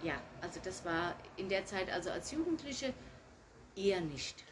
Ja, 0.03 0.21
also 0.41 0.59
das 0.63 0.85
war 0.85 1.15
in 1.37 1.49
der 1.49 1.65
Zeit, 1.65 1.91
also 1.91 2.11
als 2.11 2.31
Jugendliche 2.31 2.93
eher 3.75 4.01
nicht. 4.01 4.43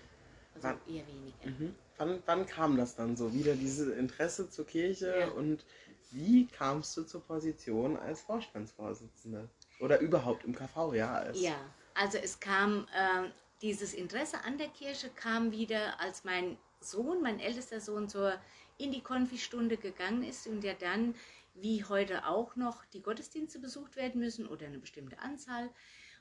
Also 0.56 0.68
Wann- 0.70 0.80
eher 0.88 1.06
weniger. 1.08 1.46
Mhm. 1.46 1.76
Wann, 1.98 2.24
wann 2.26 2.46
kam 2.48 2.76
das 2.78 2.96
dann 2.96 3.16
so? 3.16 3.34
Wieder 3.34 3.56
dieses 3.56 3.96
Interesse 3.96 4.50
zur 4.50 4.66
Kirche 4.66 5.16
Ja. 5.20 5.28
und 5.30 5.64
wie 6.12 6.48
kamst 6.48 6.96
du 6.98 7.04
zur 7.04 7.22
Position 7.24 7.98
als 7.98 8.22
Vorstandsvorsitzende? 8.22 9.50
Oder 9.80 10.00
überhaupt 10.00 10.44
im 10.46 10.56
KV, 10.56 10.94
ja? 10.96 11.14
Als, 11.14 11.40
Ja, 11.42 11.56
also 11.94 12.18
es 12.18 12.40
kam, 12.40 12.88
ähm, 12.96 13.32
dieses 13.62 13.94
Interesse 13.94 14.44
an 14.44 14.58
der 14.58 14.70
Kirche 14.70 15.10
kam 15.10 15.52
wieder, 15.52 16.00
als 16.00 16.24
mein 16.24 16.58
Sohn, 16.84 17.22
mein 17.22 17.40
ältester 17.40 17.80
Sohn, 17.80 18.10
zur, 18.10 18.40
in 18.78 18.92
die 18.92 19.02
Konfistunde 19.02 19.78
gegangen 19.78 20.24
ist 20.24 20.48
und 20.48 20.62
der 20.62 20.76
dann, 20.76 21.16
wie 21.54 21.84
heute 21.84 22.28
auch 22.28 22.56
noch, 22.56 22.86
die 22.86 23.02
Gottesdienste 23.02 23.60
besucht 23.60 23.96
werden 23.96 24.20
müssen 24.20 24.48
oder 24.48 24.68
eine 24.68 24.80
bestimmte 24.80 25.20
Anzahl. 25.20 25.70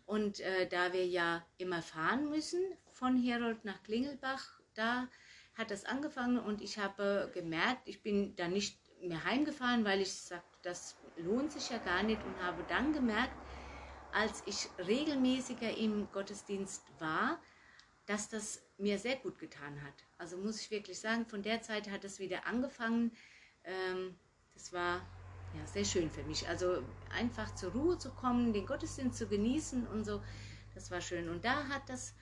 Und 0.06 0.40
äh, 0.40 0.66
da 0.68 0.92
wir 0.92 1.06
ja 1.06 1.46
immer 1.58 1.82
fahren 1.82 2.28
müssen 2.28 2.60
von 2.90 3.16
Herold 3.16 3.64
nach 3.64 3.82
Klingelbach, 3.82 4.60
da 4.74 5.08
hat 5.54 5.70
das 5.70 5.84
angefangen 5.84 6.38
und 6.38 6.60
ich 6.60 6.78
habe 6.78 7.30
gemerkt, 7.34 7.88
ich 7.88 8.02
bin 8.02 8.34
dann 8.36 8.52
nicht 8.52 8.78
mehr 9.02 9.24
heimgefahren, 9.24 9.84
weil 9.84 10.00
ich 10.00 10.12
sagte, 10.12 10.58
das 10.62 10.96
lohnt 11.16 11.52
sich 11.52 11.68
ja 11.70 11.78
gar 11.78 12.02
nicht 12.02 12.24
und 12.24 12.42
habe 12.42 12.64
dann 12.64 12.92
gemerkt, 12.92 13.36
als 14.12 14.42
ich 14.46 14.70
regelmäßiger 14.78 15.76
im 15.76 16.10
Gottesdienst 16.12 16.82
war, 17.00 17.40
dass 18.06 18.28
das 18.28 18.62
mir 18.78 18.98
sehr 18.98 19.16
gut 19.16 19.38
getan 19.38 19.82
hat. 19.82 19.94
Also 20.18 20.36
muss 20.36 20.60
ich 20.60 20.70
wirklich 20.70 20.98
sagen, 20.98 21.26
von 21.26 21.42
der 21.42 21.62
Zeit 21.62 21.90
hat 21.90 22.04
es 22.04 22.18
wieder 22.18 22.46
angefangen. 22.46 23.12
Ähm, 23.64 24.16
das 24.54 24.72
war 24.72 25.06
ja, 25.56 25.66
sehr 25.66 25.84
schön 25.84 26.10
für 26.10 26.22
mich. 26.24 26.48
Also 26.48 26.82
einfach 27.10 27.54
zur 27.54 27.72
Ruhe 27.72 27.98
zu 27.98 28.10
kommen, 28.10 28.52
den 28.52 28.66
Gottesdienst 28.66 29.18
zu 29.18 29.26
genießen 29.26 29.86
und 29.86 30.04
so, 30.04 30.22
das 30.74 30.90
war 30.90 31.00
schön. 31.00 31.28
Und 31.28 31.44
da 31.44 31.68
hat 31.68 31.88
das, 31.88 32.14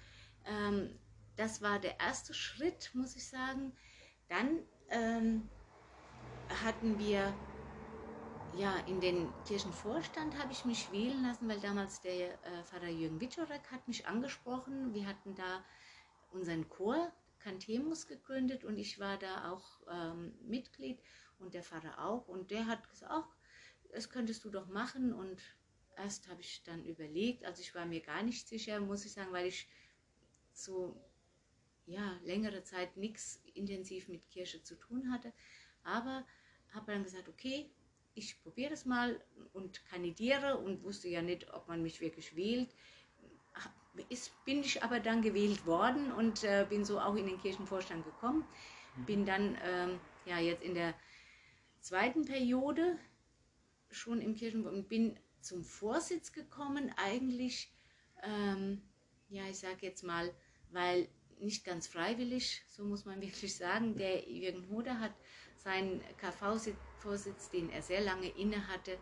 ähm, 0.44 0.98
das 1.36 1.62
war 1.62 1.78
der 1.78 1.98
erste 2.00 2.34
Schritt, 2.34 2.90
muss 2.94 3.16
ich 3.16 3.26
sagen. 3.26 3.72
Dann 4.28 4.60
ähm, 4.90 5.48
hatten 6.64 6.98
wir 6.98 7.32
ja, 8.56 8.76
in 8.86 9.00
den 9.00 9.28
Kirchenvorstand 9.46 10.38
habe 10.38 10.52
ich 10.52 10.64
mich 10.64 10.90
wählen 10.92 11.22
lassen, 11.22 11.48
weil 11.48 11.60
damals 11.60 12.00
der 12.00 12.32
äh, 12.32 12.64
Pfarrer 12.64 12.88
Jürgen 12.88 13.20
Wiczorek 13.20 13.70
hat 13.70 13.86
mich 13.86 14.06
angesprochen. 14.06 14.92
Wir 14.92 15.06
hatten 15.06 15.34
da 15.34 15.64
unseren 16.32 16.68
Chor 16.68 17.12
Cantemus 17.38 18.06
gegründet 18.06 18.64
und 18.64 18.76
ich 18.76 18.98
war 18.98 19.18
da 19.18 19.50
auch 19.50 19.80
ähm, 19.90 20.34
Mitglied 20.42 21.00
und 21.38 21.54
der 21.54 21.62
Pfarrer 21.62 22.04
auch. 22.04 22.28
Und 22.28 22.50
der 22.50 22.66
hat 22.66 22.88
gesagt, 22.90 23.28
das 23.92 24.10
könntest 24.10 24.44
du 24.44 24.50
doch 24.50 24.66
machen. 24.66 25.12
Und 25.12 25.40
erst 25.96 26.28
habe 26.28 26.40
ich 26.40 26.62
dann 26.64 26.84
überlegt, 26.84 27.44
also 27.44 27.62
ich 27.62 27.74
war 27.74 27.86
mir 27.86 28.00
gar 28.00 28.22
nicht 28.22 28.48
sicher, 28.48 28.80
muss 28.80 29.04
ich 29.04 29.12
sagen, 29.12 29.32
weil 29.32 29.46
ich 29.46 29.68
so 30.52 31.00
ja, 31.86 32.18
längere 32.24 32.62
Zeit 32.62 32.96
nichts 32.96 33.40
intensiv 33.54 34.08
mit 34.08 34.28
Kirche 34.28 34.62
zu 34.62 34.74
tun 34.74 35.10
hatte. 35.12 35.32
Aber 35.82 36.26
habe 36.72 36.92
dann 36.92 37.04
gesagt, 37.04 37.28
okay, 37.28 37.70
ich 38.20 38.42
probiere 38.42 38.72
es 38.72 38.84
mal 38.84 39.20
und 39.52 39.84
kandidiere 39.86 40.58
und 40.58 40.82
wusste 40.82 41.08
ja 41.08 41.22
nicht, 41.22 41.52
ob 41.52 41.68
man 41.68 41.82
mich 41.82 42.00
wirklich 42.00 42.36
wählt. 42.36 42.68
Ist, 44.08 44.32
bin 44.44 44.60
ich 44.60 44.82
aber 44.82 45.00
dann 45.00 45.22
gewählt 45.22 45.66
worden 45.66 46.12
und 46.12 46.44
äh, 46.44 46.66
bin 46.68 46.84
so 46.84 47.00
auch 47.00 47.16
in 47.16 47.26
den 47.26 47.40
Kirchenvorstand 47.40 48.04
gekommen. 48.04 48.44
Bin 49.06 49.24
dann 49.24 49.58
ähm, 49.64 50.00
ja 50.26 50.38
jetzt 50.38 50.62
in 50.62 50.74
der 50.74 50.94
zweiten 51.80 52.24
Periode 52.24 52.98
schon 53.90 54.20
im 54.20 54.34
Kirchen 54.34 54.66
und 54.66 54.88
bin 54.88 55.18
zum 55.40 55.64
Vorsitz 55.64 56.32
gekommen, 56.32 56.92
eigentlich, 56.96 57.72
ähm, 58.22 58.82
ja, 59.28 59.44
ich 59.48 59.58
sage 59.58 59.78
jetzt 59.80 60.04
mal, 60.04 60.32
weil 60.70 61.08
nicht 61.40 61.64
ganz 61.64 61.86
freiwillig, 61.86 62.62
so 62.68 62.84
muss 62.84 63.04
man 63.04 63.20
wirklich 63.20 63.56
sagen, 63.56 63.96
der 63.96 64.28
Jürgen 64.28 64.68
Hoder 64.68 65.00
hat 65.00 65.14
seinen 65.56 66.00
KV-Vorsitz, 66.16 67.50
den 67.50 67.70
er 67.70 67.82
sehr 67.82 68.00
lange 68.00 68.28
inne 68.28 68.66
hatte, 68.68 68.98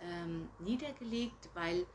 ähm, 0.00 0.48
niedergelegt, 0.58 1.50
weil 1.54 1.86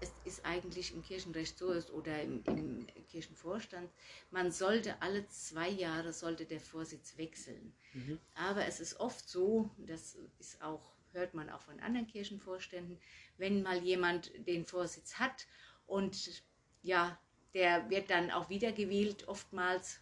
es 0.00 0.12
ist 0.24 0.44
eigentlich 0.44 0.92
im 0.92 1.02
Kirchenrecht 1.02 1.58
so 1.58 1.70
ist 1.70 1.90
oder 1.90 2.22
im, 2.22 2.42
im 2.46 2.86
Kirchenvorstand, 3.08 3.90
man 4.30 4.50
sollte 4.50 5.00
alle 5.00 5.26
zwei 5.28 5.68
Jahre 5.68 6.12
sollte 6.12 6.46
der 6.46 6.60
Vorsitz 6.60 7.16
wechseln. 7.16 7.74
Mhm. 7.92 8.18
Aber 8.34 8.66
es 8.66 8.80
ist 8.80 9.00
oft 9.00 9.28
so, 9.28 9.70
das 9.78 10.18
ist 10.38 10.60
auch, 10.62 10.94
hört 11.12 11.34
man 11.34 11.48
auch 11.48 11.60
von 11.62 11.80
anderen 11.80 12.06
Kirchenvorständen, 12.06 12.98
wenn 13.38 13.62
mal 13.62 13.82
jemand 13.82 14.32
den 14.46 14.66
Vorsitz 14.66 15.14
hat 15.18 15.46
und 15.86 16.42
ja, 16.82 17.18
der 17.54 17.88
wird 17.88 18.10
dann 18.10 18.30
auch 18.30 18.48
wiedergewählt 18.50 19.28
oftmals. 19.28 20.00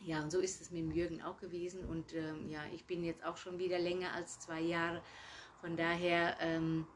Ja, 0.00 0.22
und 0.22 0.30
so 0.30 0.40
ist 0.40 0.60
es 0.60 0.70
mit 0.70 0.82
dem 0.82 0.92
Jürgen 0.92 1.22
auch 1.22 1.38
gewesen. 1.38 1.84
Und 1.84 2.14
ähm, 2.14 2.48
ja, 2.48 2.60
ich 2.72 2.84
bin 2.84 3.02
jetzt 3.04 3.24
auch 3.24 3.36
schon 3.36 3.58
wieder 3.58 3.78
länger 3.78 4.12
als 4.12 4.38
zwei 4.38 4.60
Jahre. 4.60 5.02
Von 5.60 5.76
daher 5.76 6.36
ähm, 6.40 6.86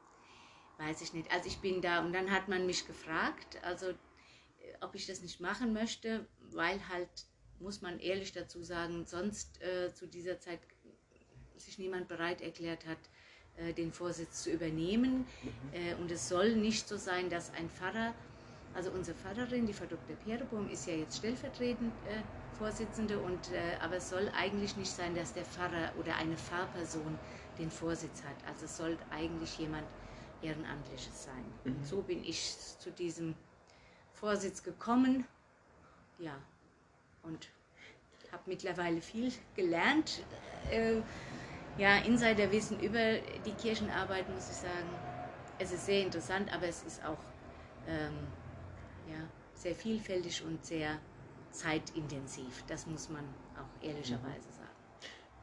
weiß 0.79 1.03
ich 1.03 1.13
nicht. 1.13 1.31
Also 1.33 1.49
ich 1.49 1.59
bin 1.59 1.83
da 1.83 2.01
und 2.05 2.13
dann 2.13 2.31
hat 2.31 2.49
man 2.49 2.67
mich 2.67 2.87
gefragt, 2.87 3.59
also 3.63 3.91
äh, 3.91 3.95
ob 4.81 4.95
ich 4.95 5.07
das 5.07 5.23
nicht 5.23 5.41
machen 5.41 5.73
möchte, 5.73 6.27
weil 6.51 6.89
halt, 6.89 7.09
muss 7.59 7.83
man 7.83 7.99
ehrlich 7.99 8.33
dazu 8.33 8.63
sagen, 8.63 9.07
sonst 9.07 9.61
äh, 9.63 9.93
zu 9.93 10.07
dieser 10.07 10.39
Zeit 10.39 10.61
sich 11.57 11.79
niemand 11.79 12.09
bereit 12.09 12.41
erklärt 12.41 12.87
hat, 12.87 12.99
äh, 13.57 13.73
den 13.73 13.93
Vorsitz 13.93 14.43
zu 14.43 14.51
übernehmen. 14.51 15.27
Äh, 15.73 15.95
und 15.97 16.11
es 16.11 16.29
soll 16.29 16.57
nicht 16.57 16.89
so 16.89 16.97
sein, 16.97 17.29
dass 17.29 17.53
ein 17.53 17.69
Pfarrer, 17.69 18.15
also 18.75 18.91
unsere 18.91 19.17
Pfarrerin, 19.17 19.67
die 19.67 19.73
Frau 19.73 19.87
Dr. 19.87 20.17
Perebum, 20.25 20.69
ist 20.71 20.87
ja 20.87 20.95
jetzt 20.95 21.19
stellvertretend 21.19 21.93
äh, 22.07 22.23
Vorsitzende, 22.57 23.19
und, 23.19 23.51
äh, 23.53 23.77
aber 23.81 23.97
es 23.97 24.11
soll 24.11 24.31
eigentlich 24.37 24.77
nicht 24.77 24.91
sein, 24.91 25.15
dass 25.15 25.33
der 25.33 25.45
Pfarrer 25.45 25.93
oder 25.99 26.17
eine 26.17 26.37
Pfarrperson 26.37 27.19
den 27.59 27.71
Vorsitz 27.71 28.23
hat. 28.23 28.37
Also 28.49 28.67
es 28.67 28.77
soll 28.77 28.97
eigentlich 29.11 29.59
jemand 29.59 29.87
Ehrenamtliches 30.43 31.25
sein. 31.25 31.45
Mhm. 31.65 31.73
Und 31.73 31.87
so 31.87 32.03
bin 32.03 32.23
ich 32.25 32.57
zu 32.79 32.91
diesem 32.91 33.35
Vorsitz 34.13 34.63
gekommen. 34.63 35.27
Ja, 36.19 36.37
und 37.23 37.49
habe 38.33 38.43
mittlerweile 38.47 39.01
viel 39.01 39.33
gelernt. 39.57 40.23
Äh, 40.71 41.01
ja, 41.79 41.99
Insiderwissen 41.99 42.79
über 42.81 43.19
die 43.45 43.53
Kirchenarbeit, 43.53 44.29
muss 44.29 44.51
ich 44.51 44.57
sagen. 44.57 44.89
Es 45.59 45.73
ist 45.73 45.87
sehr 45.87 46.03
interessant, 46.03 46.53
aber 46.53 46.67
es 46.67 46.83
ist 46.85 47.05
auch 47.05 47.19
ähm, 47.87 48.15
ja, 49.11 49.29
sehr 49.55 49.75
vielfältig 49.75 50.43
und 50.45 50.65
sehr 50.65 50.99
zeitintensiv. 51.51 52.65
Das 52.67 52.87
muss 52.87 53.09
man 53.09 53.25
auch 53.57 53.85
ehrlicherweise 53.85 54.51
sagen. 54.53 54.71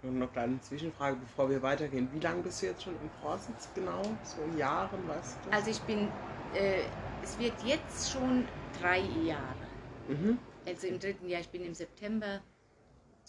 Und 0.03 0.19
noch 0.19 0.27
eine 0.27 0.31
kleine 0.31 0.61
Zwischenfrage, 0.61 1.17
bevor 1.17 1.49
wir 1.49 1.61
weitergehen. 1.61 2.07
Wie 2.13 2.19
lange 2.19 2.43
bist 2.43 2.61
du 2.61 2.67
jetzt 2.67 2.83
schon 2.83 2.93
im 3.01 3.09
Vorsitz 3.21 3.67
genau? 3.73 4.01
So 4.23 4.43
in 4.43 4.57
Jahren, 4.57 5.07
weißt 5.07 5.37
du? 5.43 5.51
Also 5.51 5.71
ich 5.71 5.81
bin, 5.81 6.07
äh, 6.53 6.83
es 7.23 7.37
wird 7.39 7.53
jetzt 7.63 8.11
schon 8.11 8.47
drei 8.79 8.99
Jahre. 8.99 9.67
Mhm. 10.07 10.37
Also 10.65 10.87
im 10.87 10.99
dritten 10.99 11.27
Jahr, 11.27 11.41
ich 11.41 11.49
bin 11.49 11.63
im 11.63 11.73
September 11.73 12.41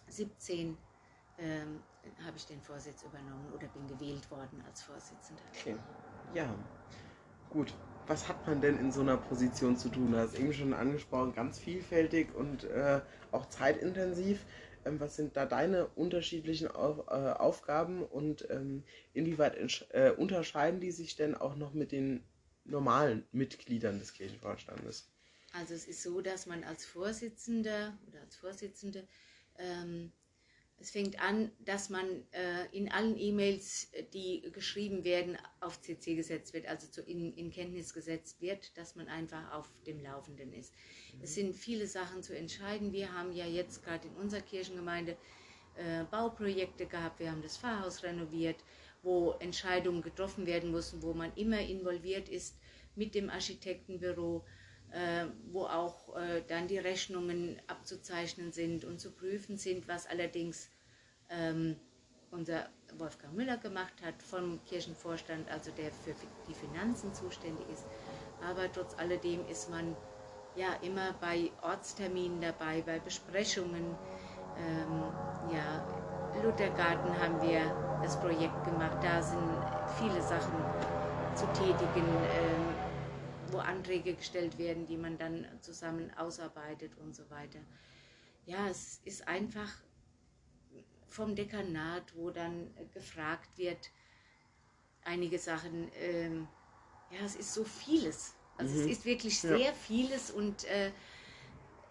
17, 0.09 0.77
ähm, 1.39 1.81
habe 2.25 2.37
ich 2.37 2.47
den 2.47 2.61
Vorsitz 2.61 3.03
übernommen 3.03 3.51
oder 3.55 3.67
bin 3.69 3.87
gewählt 3.87 4.31
worden 4.31 4.63
als 4.67 4.83
Vorsitzender. 4.83 5.43
Okay. 5.61 5.77
Ja. 6.35 6.55
Gut. 7.49 7.73
Was 8.09 8.27
hat 8.27 8.47
man 8.47 8.63
denn 8.63 8.79
in 8.79 8.91
so 8.91 9.03
einer 9.03 9.19
Position 9.19 9.77
zu 9.77 9.91
tun? 9.91 10.13
Du 10.13 10.19
hast 10.19 10.35
eben 10.35 10.55
schon 10.55 10.73
angesprochen, 10.73 11.35
ganz 11.35 11.59
vielfältig 11.59 12.35
und 12.35 12.65
äh, 12.65 13.03
auch 13.33 13.47
zeitintensiv. 13.51 14.47
Ähm, 14.87 14.99
was 14.99 15.17
sind 15.17 15.37
da 15.37 15.45
deine 15.45 15.89
unterschiedlichen 15.89 16.69
Auf, 16.69 17.07
äh, 17.09 17.11
Aufgaben 17.11 18.03
und 18.03 18.49
ähm, 18.51 18.83
inwieweit 19.13 19.57
äh, 19.91 20.11
unterscheiden 20.11 20.81
die 20.81 20.91
sich 20.91 21.17
denn 21.17 21.35
auch 21.35 21.57
noch 21.57 21.75
mit 21.75 21.93
den 21.93 22.25
normalen 22.65 23.27
Mitgliedern 23.33 23.99
des 23.99 24.15
Kirchenvorstandes? 24.15 25.07
Also 25.53 25.75
es 25.75 25.87
ist 25.87 26.03
so, 26.03 26.23
dass 26.23 26.47
man 26.47 26.65
als 26.65 26.87
Vorsitzender 26.87 27.93
oder 28.09 28.21
als 28.23 28.37
Vorsitzende 28.37 29.07
ähm, 29.59 30.13
es 30.81 30.91
fängt 30.91 31.21
an, 31.21 31.51
dass 31.65 31.91
man 31.91 32.07
äh, 32.31 32.67
in 32.71 32.91
allen 32.91 33.19
E-Mails, 33.19 33.89
die 34.13 34.43
geschrieben 34.53 35.03
werden, 35.03 35.37
auf 35.61 35.81
CC 35.81 36.15
gesetzt 36.15 36.55
wird, 36.55 36.67
also 36.67 36.87
zu, 36.87 37.03
in, 37.03 37.33
in, 37.35 37.51
Kenntnis 37.51 37.93
gesetzt 37.93 38.41
wird, 38.41 38.77
dass 38.79 38.95
man 38.95 39.09
einfach 39.09 39.53
auf 39.53 39.69
dem 39.87 40.01
Laufenden 40.01 40.53
ist. 40.53 40.73
Mhm. 41.15 41.23
Es 41.23 41.35
sind 41.35 41.57
viele 41.57 41.87
Sachen 41.87 42.23
zu 42.23 42.37
entscheiden. 42.37 42.93
Wir 42.93 43.13
haben 43.13 43.33
ja 43.33 43.47
jetzt 43.47 43.85
gerade 43.85 44.07
in 44.07 44.15
unserer 44.15 44.43
Kirchengemeinde 44.43 45.17
äh, 45.77 46.05
Bauprojekte 46.05 46.87
gehabt, 46.87 47.19
wir 47.19 47.31
haben 47.31 47.43
das 47.43 47.57
Pfarrhaus 47.57 48.05
renoviert, 48.05 48.63
wo 49.03 49.33
Entscheidungen 49.41 50.03
getroffen 50.03 50.47
werden 50.47 50.71
mussten, 50.71 51.03
wo 51.03 51.13
man 51.13 51.33
immer 51.35 51.61
involviert 51.61 52.29
ist 52.29 52.57
mit 52.95 53.15
dem 53.15 53.31
Architektenbüro, 53.31 54.45
äh, 54.45 54.58
wo 55.53 55.65
auch 55.65 56.17
äh, 56.17 56.43
dann 56.47 56.67
die 56.69 56.79
Rechnungen 56.79 57.61
abzuzeichnen 57.67 58.53
sind 58.53 58.85
und 58.85 59.01
zu 59.01 59.11
prüfen 59.11 59.59
sind, 59.59 59.87
was 59.87 60.07
allerdings 60.07 60.71
ähm, 61.31 61.77
unser 62.31 62.69
Wolfgang 62.97 63.35
Müller 63.35 63.57
gemacht 63.59 63.95
hat 64.05 64.23
vom 64.23 64.61
Kirchenvorstand, 64.65 65.51
also 65.51 65.71
der 65.73 65.91
für 65.93 66.15
die 66.49 66.55
Finanzen 66.55 67.15
zuständig 67.15 67.69
ist. 67.73 67.85
Aber 68.43 68.71
trotz 68.73 68.95
alledem 68.99 69.47
ist 69.49 69.71
man 69.71 69.97
ja 70.57 70.75
immer 70.83 71.15
bei 71.21 71.51
Ortsterminen 71.63 72.41
dabei, 72.41 72.83
bei 72.83 72.99
Besprechungen. 72.99 73.97
Ähm, 74.59 75.03
ja, 75.53 75.87
Luthergarten 76.43 77.19
haben 77.21 77.41
wir 77.43 77.61
das 78.03 78.19
Projekt 78.21 78.65
gemacht, 78.65 78.99
da 79.03 79.23
sind 79.23 79.39
viele 79.99 80.21
Sachen 80.23 80.55
zu 81.35 81.47
tätigen. 81.53 82.07
Ähm, 82.07 82.68
wo 83.53 83.59
Anträge 83.59 84.15
gestellt 84.15 84.59
werden, 84.59 84.87
die 84.87 84.97
man 84.97 85.19
dann 85.19 85.47
zusammen 85.61 86.13
ausarbeitet 86.17 86.97
und 86.99 87.15
so 87.15 87.29
weiter. 87.31 87.61
Ja, 88.47 88.69
es 88.69 89.01
ist 89.05 89.27
einfach 89.29 89.71
vom 91.07 91.35
Dekanat, 91.35 92.15
wo 92.17 92.31
dann 92.31 92.71
gefragt 92.93 93.57
wird, 93.57 93.91
einige 95.05 95.39
Sachen, 95.39 95.91
ähm, 96.01 96.49
ja, 97.11 97.25
es 97.25 97.37
ist 97.37 97.55
so 97.55 97.65
vieles. 97.65 98.35
Also 98.57 98.75
mhm. 98.75 98.81
es 98.81 98.87
ist 98.87 99.05
wirklich 99.05 99.41
sehr 99.41 99.59
ja. 99.59 99.73
vieles 99.73 100.31
und 100.31 100.65
äh, 100.65 100.93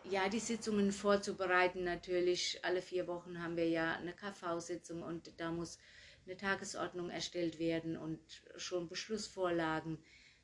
ja, 0.03 0.29
die 0.29 0.39
Sitzungen 0.39 0.91
vorzubereiten 0.91 1.83
natürlich. 1.83 2.59
Alle 2.63 2.81
vier 2.81 3.07
Wochen 3.07 3.41
haben 3.41 3.57
wir 3.57 3.67
ja 3.67 3.93
eine 3.93 4.13
KV-Sitzung 4.13 5.01
und 5.01 5.31
da 5.37 5.51
muss 5.51 5.79
eine 6.25 6.37
Tagesordnung 6.37 7.09
erstellt 7.09 7.59
werden 7.59 7.97
und 7.97 8.19
schon 8.57 8.87
Beschlussvorlagen 8.87 9.97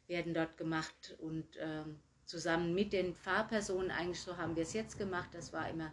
werden 0.07 0.33
dort 0.33 0.57
gemacht 0.57 1.15
und 1.19 1.45
ähm, 1.60 2.00
zusammen 2.25 2.74
mit 2.74 2.93
den 2.93 3.15
Fahrpersonen, 3.15 3.91
eigentlich 3.91 4.22
so 4.22 4.38
haben 4.38 4.55
wir 4.55 4.63
es 4.63 4.74
jetzt 4.74 4.98
gemacht, 4.98 5.29
das 5.33 5.53
war 5.53 5.69
immer 5.69 5.91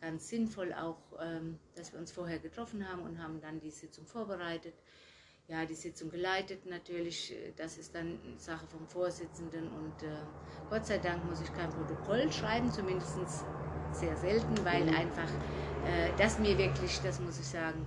ganz 0.00 0.28
sinnvoll 0.28 0.72
auch, 0.72 0.98
ähm, 1.20 1.58
dass 1.74 1.92
wir 1.92 2.00
uns 2.00 2.12
vorher 2.12 2.38
getroffen 2.38 2.88
haben 2.88 3.02
und 3.02 3.22
haben 3.22 3.40
dann 3.40 3.60
die 3.60 3.70
Sitzung 3.70 4.06
vorbereitet. 4.06 4.74
Ja, 5.48 5.64
die 5.64 5.74
Sitzung 5.74 6.10
geleitet 6.10 6.66
natürlich, 6.66 7.32
das 7.56 7.78
ist 7.78 7.94
dann 7.94 8.18
Sache 8.36 8.66
vom 8.66 8.84
Vorsitzenden 8.88 9.68
und 9.68 10.02
äh, 10.02 10.16
Gott 10.68 10.84
sei 10.84 10.98
Dank 10.98 11.24
muss 11.24 11.40
ich 11.40 11.52
kein 11.52 11.70
Protokoll 11.70 12.32
schreiben, 12.32 12.72
zumindest 12.72 13.16
sehr 13.92 14.16
selten, 14.16 14.64
weil 14.64 14.84
mhm. 14.84 14.96
einfach 14.96 15.30
äh, 15.84 16.10
das 16.18 16.40
mir 16.40 16.58
wirklich, 16.58 17.00
das 17.02 17.20
muss 17.20 17.38
ich 17.38 17.46
sagen, 17.46 17.86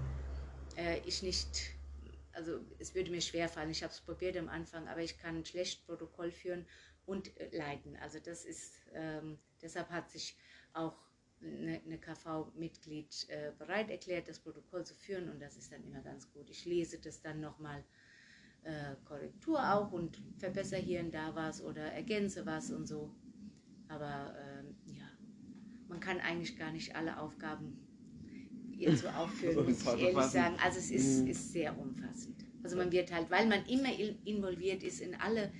äh, 0.78 1.00
ich 1.06 1.22
nicht 1.22 1.74
also 2.34 2.60
es 2.80 2.96
würde 2.96 3.12
mir 3.12 3.22
schwer 3.22 3.50
fallen. 3.50 3.70
Ich 3.70 3.84
habe 3.84 3.94
es 3.94 4.02
probiert 4.02 4.38
am 4.38 4.50
Anfang, 4.50 4.88
aber 4.88 5.02
ich 5.02 5.18
kann 5.18 5.46
schlecht 5.46 5.86
Protokoll 5.86 6.32
führen 6.32 6.66
und 7.06 7.36
äh, 7.38 7.56
leiten. 7.56 7.96
Also 7.98 8.20
das 8.20 8.46
ist, 8.46 8.74
ähm, 8.94 9.38
deshalb 9.62 9.90
hat 9.90 10.10
sich 10.10 10.38
auch 10.74 10.96
eine, 11.42 11.82
eine 11.86 11.98
KV-Mitglied 11.98 13.30
äh, 13.30 13.52
bereit 13.58 13.90
erklärt, 13.90 14.28
das 14.28 14.40
Protokoll 14.40 14.86
zu 14.86 14.94
führen 14.94 15.30
und 15.30 15.42
das 15.42 15.58
ist 15.58 15.72
dann 15.72 15.84
immer 15.84 16.02
ganz 16.02 16.32
gut. 16.32 16.50
Ich 16.50 16.66
lese 16.66 17.00
das 17.00 17.22
dann 17.22 17.40
nochmal 17.40 17.84
äh, 18.64 18.96
Korrektur 19.06 19.60
auch 19.74 19.92
und 19.92 20.22
verbessere 20.38 20.82
hier 20.82 21.00
und 21.00 21.14
da 21.14 21.36
was 21.36 21.62
oder 21.62 21.92
ergänze 21.94 22.46
was 22.46 22.72
und 22.72 22.88
so. 22.88 23.16
Aber 23.88 24.36
ähm, 24.38 24.76
ja, 24.86 25.10
man 25.88 26.00
kann 26.00 26.20
eigentlich 26.20 26.58
gar 26.58 26.72
nicht 26.72 26.96
alle 26.96 27.20
Aufgaben 27.20 27.89
ihr 28.80 28.96
zu 28.96 29.14
aufführen, 29.14 29.66
muss 29.68 29.82
ich 29.82 30.02
ehrlich 30.02 30.24
sagen. 30.26 30.56
Also 30.64 30.80
es 30.80 30.92
ist, 30.92 31.22
mhm. 31.22 31.28
ist 31.28 31.52
sehr 31.52 31.78
umfassend. 31.78 32.46
Also 32.64 32.76
man 32.78 32.92
wird 32.92 33.12
halt, 33.12 33.30
weil 33.30 33.48
man 33.48 33.66
immer 33.66 33.90
involviert 34.26 34.84
ist 34.84 35.02
in 35.02 35.16
alle 35.16 35.52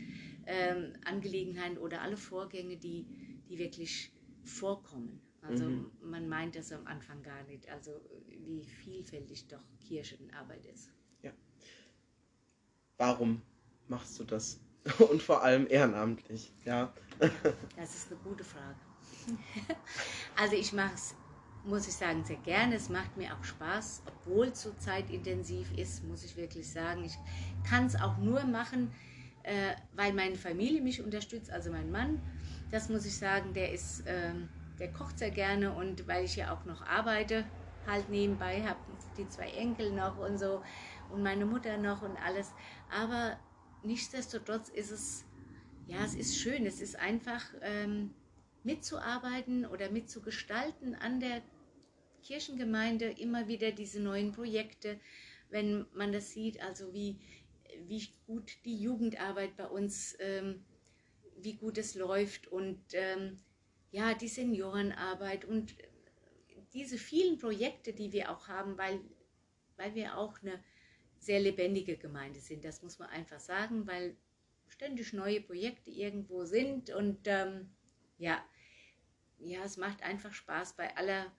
ähm, 0.46 0.94
Angelegenheiten 1.06 1.78
oder 1.78 2.02
alle 2.02 2.18
Vorgänge, 2.18 2.78
die, 2.78 3.06
die 3.48 3.58
wirklich 3.58 4.12
vorkommen. 4.44 5.22
Also 5.42 5.66
mhm. 5.66 5.92
man 6.02 6.28
meint 6.28 6.56
das 6.56 6.72
am 6.72 6.86
Anfang 6.88 7.22
gar 7.24 7.44
nicht, 7.44 7.70
also 7.70 7.92
wie 8.28 8.64
vielfältig 8.64 9.48
doch 9.48 9.64
Kirchenarbeit 9.88 10.66
ist. 10.66 10.90
Ja. 11.22 11.32
Warum 12.98 13.42
machst 13.88 14.20
du 14.20 14.24
das? 14.24 14.60
Und 15.12 15.22
vor 15.22 15.44
allem 15.44 15.68
ehrenamtlich, 15.70 16.52
ja. 16.66 16.94
Das 17.76 17.96
ist 17.96 18.12
eine 18.12 18.20
gute 18.22 18.44
Frage. 18.44 18.80
Also 20.36 20.56
ich 20.56 20.72
mache 20.72 20.94
es 20.96 21.14
muss 21.64 21.88
ich 21.88 21.96
sagen, 21.96 22.24
sehr 22.24 22.38
gerne. 22.38 22.76
Es 22.76 22.90
macht 22.90 23.18
mir 23.18 23.34
auch 23.34 23.44
Spaß, 23.44 24.04
obwohl 24.08 24.48
es 24.48 24.62
so 24.62 24.72
zeitintensiv 24.78 25.72
ist, 25.78 26.04
muss 26.04 26.24
ich 26.24 26.36
wirklich 26.38 26.70
sagen. 26.70 27.04
Ich 27.04 27.18
kann 27.70 27.86
es 27.86 27.96
auch 27.96 28.18
nur 28.18 28.44
machen, 28.46 28.92
äh, 29.44 29.74
weil 29.96 30.14
meine 30.14 30.36
Familie 30.36 30.82
mich 30.82 31.02
unterstützt, 31.02 31.52
also 31.52 31.72
mein 31.72 31.92
Mann. 31.92 32.22
Das 32.72 32.90
muss 32.90 33.06
ich 33.06 33.18
sagen, 33.18 33.54
der 33.54 33.72
ist, 33.74 34.06
äh, 34.08 34.34
der 34.80 34.92
kocht 34.92 35.20
sehr 35.20 35.32
gerne 35.32 35.74
und 35.74 36.08
weil 36.08 36.26
ich 36.26 36.36
ja 36.36 36.54
auch 36.54 36.66
noch 36.66 36.86
arbeite, 36.86 37.46
halt 37.88 38.10
nebenbei 38.10 38.62
habe 38.62 38.80
die 39.18 39.28
zwei 39.28 39.50
Enkel 39.50 39.92
noch 39.92 40.18
und 40.18 40.38
so 40.38 40.62
und 41.12 41.24
meine 41.24 41.46
Mutter 41.46 41.78
noch 41.78 42.02
und 42.02 42.16
alles. 42.18 42.54
Aber 42.92 43.38
nichtsdestotrotz 43.84 44.70
ist 44.70 44.92
es, 44.92 45.26
ja, 45.88 45.98
es 46.06 46.16
ist 46.16 46.38
schön. 46.38 46.66
Es 46.66 46.82
ist 46.82 46.98
einfach 46.98 47.44
ähm, 47.62 48.12
mitzuarbeiten 48.64 49.66
oder 49.66 49.90
mitzugestalten 49.90 50.96
an 50.96 51.20
der 51.20 51.42
Kirchengemeinde 52.24 53.06
immer 53.06 53.48
wieder 53.48 53.72
diese 53.72 54.00
neuen 54.00 54.32
Projekte, 54.32 55.00
wenn 55.50 55.86
man 55.94 56.12
das 56.12 56.32
sieht, 56.32 56.62
also 56.62 56.94
wie, 56.94 57.20
wie 57.88 58.08
gut 58.28 58.52
die 58.66 58.80
Jugendarbeit 58.80 59.56
bei 59.56 59.68
uns, 59.68 60.16
ähm, 60.20 60.66
wie 61.38 61.56
gut 61.56 61.78
es 61.78 61.96
läuft 61.96 62.48
und 62.48 62.80
ähm, 62.94 63.40
ja, 63.92 64.14
die 64.14 64.28
Seniorenarbeit 64.28 65.46
und 65.46 65.76
diese 66.74 66.98
vielen 66.98 67.40
Projekte, 67.40 67.94
die 67.94 68.12
wir 68.12 68.30
auch 68.30 68.48
haben, 68.48 68.78
weil, 68.78 69.00
weil 69.78 69.96
wir 69.96 70.18
auch 70.18 70.40
eine 70.42 70.64
sehr 71.20 71.40
lebendige 71.40 71.98
Gemeinde 71.98 72.40
sind, 72.40 72.64
das 72.64 72.84
muss 72.84 73.00
man 73.00 73.10
einfach 73.10 73.40
sagen, 73.40 73.88
weil 73.88 74.16
ständig 74.68 75.14
neue 75.14 75.42
Projekte 75.42 75.90
irgendwo 75.90 76.46
sind 76.46 76.92
und 76.92 77.20
ähm, 77.26 77.72
ja, 78.20 78.44
ja, 79.40 79.64
es 79.64 79.78
macht 79.78 80.04
einfach 80.04 80.34
Spaß 80.34 80.74
bei 80.74 80.96
aller 80.96 81.32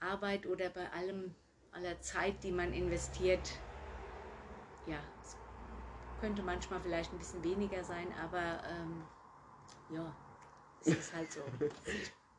Arbeit 0.00 0.46
oder 0.46 0.70
bei 0.70 0.90
allem, 0.90 1.34
aller 1.72 2.00
Zeit, 2.00 2.42
die 2.42 2.52
man 2.52 2.72
investiert. 2.72 3.50
Ja, 4.86 4.98
es 5.22 5.36
könnte 6.20 6.42
manchmal 6.42 6.80
vielleicht 6.80 7.12
ein 7.12 7.18
bisschen 7.18 7.44
weniger 7.44 7.84
sein, 7.84 8.12
aber 8.14 8.62
ähm, 8.68 9.04
ja, 9.88 10.14
es 10.80 10.88
ist 10.88 11.14
halt 11.14 11.32
so. 11.32 11.40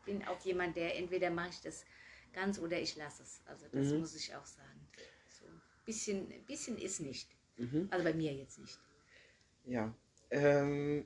Ich 0.06 0.16
bin 0.16 0.28
auch 0.28 0.40
jemand, 0.40 0.76
der 0.76 0.98
entweder 0.98 1.30
mache 1.30 1.50
ich 1.50 1.62
das 1.62 1.86
ganz 2.34 2.58
oder 2.58 2.80
ich 2.80 2.96
lasse 2.96 3.22
es. 3.22 3.42
Also 3.46 3.68
das 3.72 3.92
mhm. 3.92 4.00
muss 4.00 4.16
ich 4.16 4.34
auch 4.36 4.46
sagen. 4.46 4.88
So 5.30 5.46
ein 5.46 5.62
bisschen, 5.86 6.28
bisschen 6.48 6.80
ist 6.80 7.00
nicht. 7.00 7.30
Mhm. 7.58 7.88
Also 7.92 8.04
bei 8.04 8.14
mir 8.14 8.34
jetzt 8.34 8.58
nicht. 8.58 8.80
Ja. 9.66 9.94
Ähm, 10.32 11.06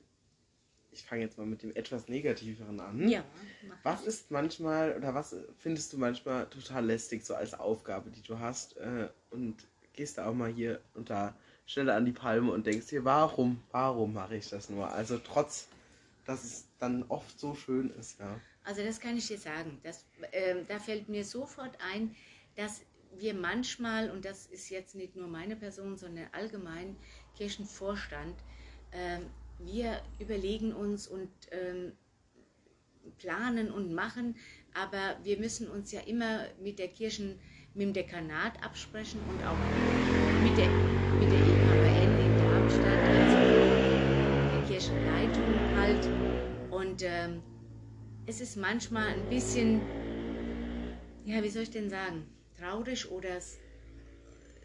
ich 0.94 1.04
fange 1.04 1.22
jetzt 1.22 1.38
mal 1.38 1.46
mit 1.46 1.62
dem 1.62 1.74
etwas 1.74 2.08
Negativeren 2.08 2.80
an. 2.80 3.08
Ja. 3.08 3.24
Was 3.82 4.04
ist 4.04 4.30
manchmal 4.30 4.96
oder 4.96 5.14
was 5.14 5.36
findest 5.58 5.92
du 5.92 5.98
manchmal 5.98 6.46
total 6.46 6.86
lästig 6.86 7.24
so 7.24 7.34
als 7.34 7.54
Aufgabe, 7.54 8.10
die 8.10 8.22
du 8.22 8.38
hast 8.38 8.76
äh, 8.76 9.08
und 9.30 9.56
gehst 9.92 10.18
da 10.18 10.26
auch 10.26 10.34
mal 10.34 10.50
hier 10.50 10.80
und 10.94 11.10
da 11.10 11.34
schneller 11.66 11.94
an 11.94 12.04
die 12.04 12.12
Palme 12.12 12.52
und 12.52 12.66
denkst 12.66 12.88
dir, 12.88 13.04
warum, 13.04 13.62
warum 13.70 14.12
mache 14.12 14.36
ich 14.36 14.48
das 14.48 14.68
nur? 14.68 14.92
Also 14.92 15.18
trotz, 15.18 15.68
dass 16.24 16.44
es 16.44 16.66
dann 16.78 17.04
oft 17.08 17.38
so 17.38 17.54
schön 17.54 17.90
ist, 17.90 18.18
ja. 18.20 18.40
Also 18.64 18.82
das 18.82 18.98
kann 18.98 19.16
ich 19.16 19.26
dir 19.26 19.38
sagen. 19.38 19.78
Das, 19.82 20.06
äh, 20.32 20.56
da 20.66 20.78
fällt 20.78 21.08
mir 21.08 21.24
sofort 21.24 21.76
ein, 21.92 22.14
dass 22.56 22.82
wir 23.18 23.34
manchmal, 23.34 24.10
und 24.10 24.24
das 24.24 24.46
ist 24.46 24.70
jetzt 24.70 24.94
nicht 24.94 25.16
nur 25.16 25.28
meine 25.28 25.56
Person, 25.56 25.96
sondern 25.96 26.26
allgemein 26.32 26.96
Kirchenvorstand, 27.36 28.34
äh, 28.90 29.18
wir 29.58 30.00
überlegen 30.18 30.72
uns 30.72 31.06
und 31.06 31.30
ähm, 31.50 31.92
planen 33.18 33.70
und 33.70 33.92
machen, 33.92 34.36
aber 34.74 35.16
wir 35.22 35.38
müssen 35.38 35.68
uns 35.68 35.92
ja 35.92 36.00
immer 36.00 36.46
mit 36.60 36.78
der 36.78 36.88
Kirchen, 36.88 37.38
mit 37.74 37.86
dem 37.86 37.92
Dekanat 37.92 38.62
absprechen 38.62 39.20
und 39.28 39.44
auch 39.44 39.58
mit 40.42 40.56
der, 40.56 40.68
mit 41.18 41.30
der 41.30 41.40
EKWN 41.40 42.20
in 42.20 42.38
Darmstadt, 42.38 43.08
also 43.08 43.36
der 44.50 44.64
Kirchenleitung 44.68 45.76
halt. 45.76 46.08
Und 46.70 47.02
ähm, 47.02 47.42
es 48.26 48.40
ist 48.40 48.56
manchmal 48.56 49.08
ein 49.08 49.28
bisschen, 49.28 49.80
ja, 51.24 51.42
wie 51.42 51.50
soll 51.50 51.62
ich 51.62 51.70
denn 51.70 51.90
sagen, 51.90 52.26
traurig 52.58 53.10
oder 53.10 53.36
es, 53.36 53.58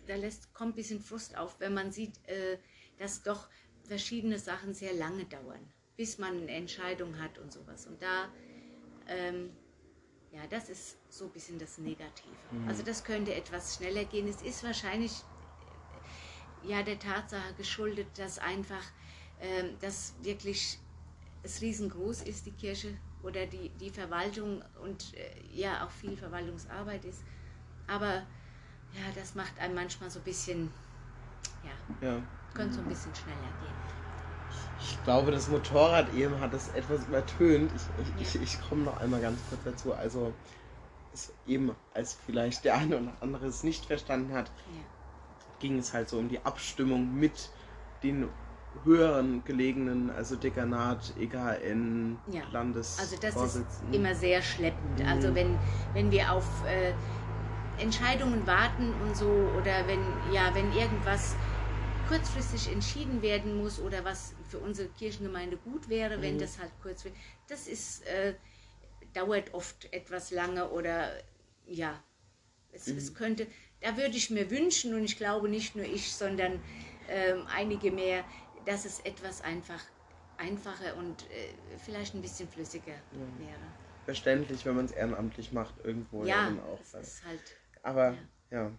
da 0.07 0.15
lässt, 0.15 0.53
kommt 0.53 0.73
ein 0.73 0.75
bisschen 0.75 1.01
Frust 1.01 1.37
auf, 1.37 1.59
wenn 1.59 1.73
man 1.73 1.91
sieht, 1.91 2.17
äh, 2.27 2.57
dass 2.97 3.23
doch 3.23 3.49
verschiedene 3.89 4.39
Sachen 4.39 4.73
sehr 4.73 4.93
lange 4.93 5.25
dauern, 5.25 5.59
bis 5.97 6.17
man 6.17 6.37
eine 6.37 6.51
Entscheidung 6.51 7.19
hat 7.19 7.37
und 7.39 7.51
sowas. 7.51 7.85
Und 7.87 8.01
da, 8.01 8.29
ähm, 9.07 9.49
ja, 10.31 10.47
das 10.49 10.69
ist 10.69 10.97
so 11.09 11.25
ein 11.25 11.31
bisschen 11.31 11.59
das 11.59 11.77
Negative. 11.79 12.35
Mhm. 12.51 12.69
Also 12.69 12.83
das 12.83 13.03
könnte 13.03 13.33
etwas 13.33 13.75
schneller 13.75 14.05
gehen. 14.05 14.27
Es 14.27 14.41
ist 14.41 14.63
wahrscheinlich 14.63 15.23
ja 16.63 16.83
der 16.83 16.99
Tatsache 16.99 17.53
geschuldet, 17.55 18.07
dass 18.17 18.37
einfach, 18.39 18.83
ähm, 19.41 19.75
dass 19.81 20.13
wirklich 20.21 20.77
es 21.43 21.61
riesengroß 21.61 22.21
ist, 22.23 22.45
die 22.45 22.51
Kirche 22.51 22.95
oder 23.23 23.45
die, 23.45 23.69
die 23.79 23.89
Verwaltung 23.89 24.63
und 24.83 25.13
äh, 25.15 25.41
ja 25.51 25.85
auch 25.85 25.91
viel 25.91 26.15
Verwaltungsarbeit 26.15 27.05
ist. 27.05 27.23
Aber 27.87 28.25
ja, 28.93 29.11
das 29.15 29.35
macht 29.35 29.57
einem 29.59 29.75
manchmal 29.75 30.09
so 30.09 30.19
ein 30.19 30.25
bisschen, 30.25 30.69
ja, 31.63 32.07
ja. 32.07 32.23
Könnte 32.53 32.75
so 32.75 32.81
ein 32.81 32.87
bisschen 32.87 33.13
schneller 33.15 33.37
gehen. 33.37 33.89
Ich 34.81 35.03
glaube, 35.03 35.31
das 35.31 35.49
Motorrad 35.49 36.13
eben 36.13 36.39
hat 36.39 36.53
es 36.53 36.69
etwas 36.69 37.05
übertönt. 37.05 37.71
Ich, 37.75 37.81
ich, 38.21 38.33
ja. 38.33 38.41
ich, 38.41 38.53
ich 38.53 38.69
komme 38.69 38.83
noch 38.83 38.97
einmal 38.99 39.21
ganz 39.21 39.39
kurz 39.49 39.61
dazu. 39.63 39.93
Also, 39.93 40.33
eben, 41.45 41.75
als 41.93 42.17
vielleicht 42.25 42.65
der 42.65 42.75
eine 42.75 42.97
oder 42.97 43.13
andere 43.19 43.47
es 43.47 43.63
nicht 43.63 43.85
verstanden 43.85 44.33
hat, 44.33 44.47
ja. 44.47 44.81
ging 45.59 45.77
es 45.77 45.93
halt 45.93 46.09
so 46.09 46.17
um 46.17 46.29
die 46.29 46.43
Abstimmung 46.45 47.13
mit 47.13 47.49
den 48.03 48.29
höheren 48.83 49.43
gelegenen, 49.45 50.09
also 50.11 50.35
Dekanat, 50.35 51.13
EKN, 51.19 52.17
ja. 52.27 52.41
Landes. 52.51 52.97
Also 52.99 53.17
das 53.19 53.55
ist 53.55 53.65
immer 53.91 54.15
sehr 54.15 54.41
schleppend. 54.41 54.99
Mhm. 54.99 55.07
Also 55.07 55.35
wenn, 55.35 55.57
wenn 55.93 56.11
wir 56.11 56.31
auf 56.31 56.45
äh, 56.65 56.93
Entscheidungen 57.81 58.45
warten 58.45 58.93
und 59.01 59.15
so 59.15 59.25
oder 59.25 59.87
wenn 59.87 60.01
ja, 60.33 60.53
wenn 60.53 60.71
irgendwas 60.73 61.35
kurzfristig 62.09 62.73
entschieden 62.73 63.21
werden 63.21 63.61
muss 63.61 63.79
oder 63.79 64.03
was 64.03 64.33
für 64.49 64.57
unsere 64.57 64.89
Kirchengemeinde 64.89 65.57
gut 65.57 65.89
wäre, 65.89 66.17
mhm. 66.17 66.21
wenn 66.23 66.39
das 66.39 66.57
halt 66.57 66.71
kurzfristig, 66.81 67.21
das 67.47 67.67
ist, 67.67 68.05
äh, 68.07 68.33
dauert 69.13 69.53
oft 69.53 69.91
etwas 69.93 70.31
lange 70.31 70.69
oder 70.71 71.11
ja, 71.67 72.03
es, 72.71 72.87
mhm. 72.87 72.97
es, 72.97 73.13
könnte, 73.13 73.47
da 73.81 73.95
würde 73.95 74.17
ich 74.17 74.31
mir 74.31 74.49
wünschen 74.49 74.95
und 74.95 75.03
ich 75.03 75.17
glaube 75.17 75.49
nicht 75.49 75.75
nur 75.75 75.85
ich, 75.85 76.11
sondern 76.11 76.59
äh, 77.07 77.35
einige 77.55 77.91
mehr, 77.91 78.23
dass 78.65 78.85
es 78.85 78.99
etwas 79.01 79.41
einfach 79.41 79.81
einfacher 80.37 80.97
und 80.97 81.23
äh, 81.29 81.53
vielleicht 81.77 82.15
ein 82.15 82.21
bisschen 82.23 82.49
flüssiger 82.49 82.93
ja. 82.93 83.45
wäre. 83.45 83.59
Verständlich, 84.05 84.65
wenn 84.65 84.75
man 84.75 84.85
es 84.85 84.91
ehrenamtlich 84.91 85.51
macht, 85.51 85.75
irgendwo 85.83 86.23
ja, 86.23 86.49
ja 86.49 86.63
auch. 86.63 86.79
Das 86.91 87.07
ist 87.07 87.23
halt, 87.23 87.41
Aber 87.83 88.13
ja. 88.13 88.17
Ja. 88.51 88.71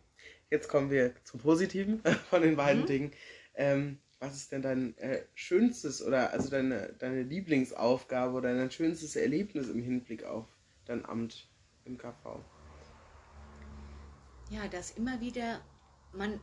Jetzt 0.51 0.69
kommen 0.69 0.91
wir 0.91 1.15
zum 1.25 1.41
Positiven 1.41 2.03
von 2.31 2.43
den 2.43 2.57
beiden 2.57 2.83
mhm. 2.83 2.87
Dingen. 2.87 3.13
Ähm, 3.55 3.99
was 4.19 4.37
ist 4.37 4.53
denn 4.53 4.63
dein 4.63 4.97
äh, 4.99 5.25
schönstes 5.35 6.05
oder 6.05 6.33
also 6.33 6.51
deine, 6.51 6.93
deine 6.99 7.23
Lieblingsaufgabe 7.23 8.37
oder 8.37 8.55
dein 8.55 8.71
schönstes 8.71 9.17
Erlebnis 9.17 9.69
im 9.69 9.83
Hinblick 9.83 10.25
auf 10.25 10.47
dein 10.85 11.05
Amt 11.05 11.49
im 11.85 11.97
KV? 11.97 12.45
Ja, 14.51 14.69
dass 14.69 14.91
immer 14.93 15.21
wieder 15.21 15.65
man 16.13 16.41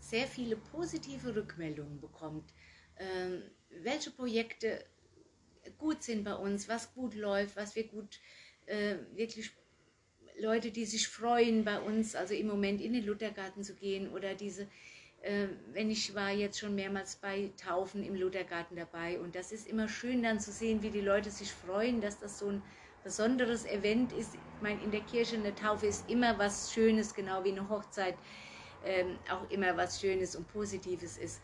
sehr 0.00 0.26
viele 0.26 0.56
positive 0.56 1.34
Rückmeldungen 1.34 2.00
bekommt, 2.00 2.54
ähm, 2.98 3.42
welche 3.82 4.10
Projekte 4.10 4.84
gut 5.78 6.02
sind 6.02 6.24
bei 6.24 6.34
uns, 6.34 6.68
was 6.68 6.94
gut 6.94 7.14
läuft, 7.14 7.56
was 7.56 7.74
wir 7.74 7.88
gut 7.88 8.20
äh, 8.66 8.96
wirklich 9.14 9.50
Leute, 10.38 10.70
die 10.70 10.84
sich 10.84 11.08
freuen 11.08 11.64
bei 11.64 11.78
uns, 11.80 12.14
also 12.14 12.34
im 12.34 12.46
Moment 12.46 12.80
in 12.80 12.92
den 12.92 13.06
Luthergarten 13.06 13.62
zu 13.62 13.74
gehen 13.74 14.10
oder 14.12 14.34
diese, 14.34 14.62
äh, 15.22 15.46
wenn 15.72 15.90
ich 15.90 16.14
war 16.14 16.30
jetzt 16.30 16.58
schon 16.58 16.74
mehrmals 16.74 17.16
bei 17.16 17.52
Taufen 17.56 18.04
im 18.04 18.14
Luthergarten 18.14 18.76
dabei 18.76 19.20
und 19.20 19.34
das 19.34 19.52
ist 19.52 19.68
immer 19.68 19.88
schön 19.88 20.22
dann 20.22 20.40
zu 20.40 20.50
sehen, 20.50 20.82
wie 20.82 20.90
die 20.90 21.00
Leute 21.00 21.30
sich 21.30 21.52
freuen, 21.52 22.00
dass 22.00 22.18
das 22.18 22.38
so 22.38 22.48
ein 22.48 22.62
besonderes 23.04 23.64
Event 23.66 24.12
ist. 24.12 24.34
Ich 24.34 24.62
meine, 24.62 24.82
in 24.82 24.90
der 24.90 25.02
Kirche 25.02 25.36
eine 25.36 25.54
Taufe 25.54 25.86
ist 25.86 26.10
immer 26.10 26.38
was 26.38 26.72
Schönes, 26.72 27.14
genau 27.14 27.44
wie 27.44 27.52
eine 27.52 27.68
Hochzeit 27.68 28.16
ähm, 28.84 29.18
auch 29.30 29.48
immer 29.50 29.76
was 29.76 30.00
Schönes 30.00 30.34
und 30.36 30.50
Positives 30.52 31.16
ist. 31.16 31.40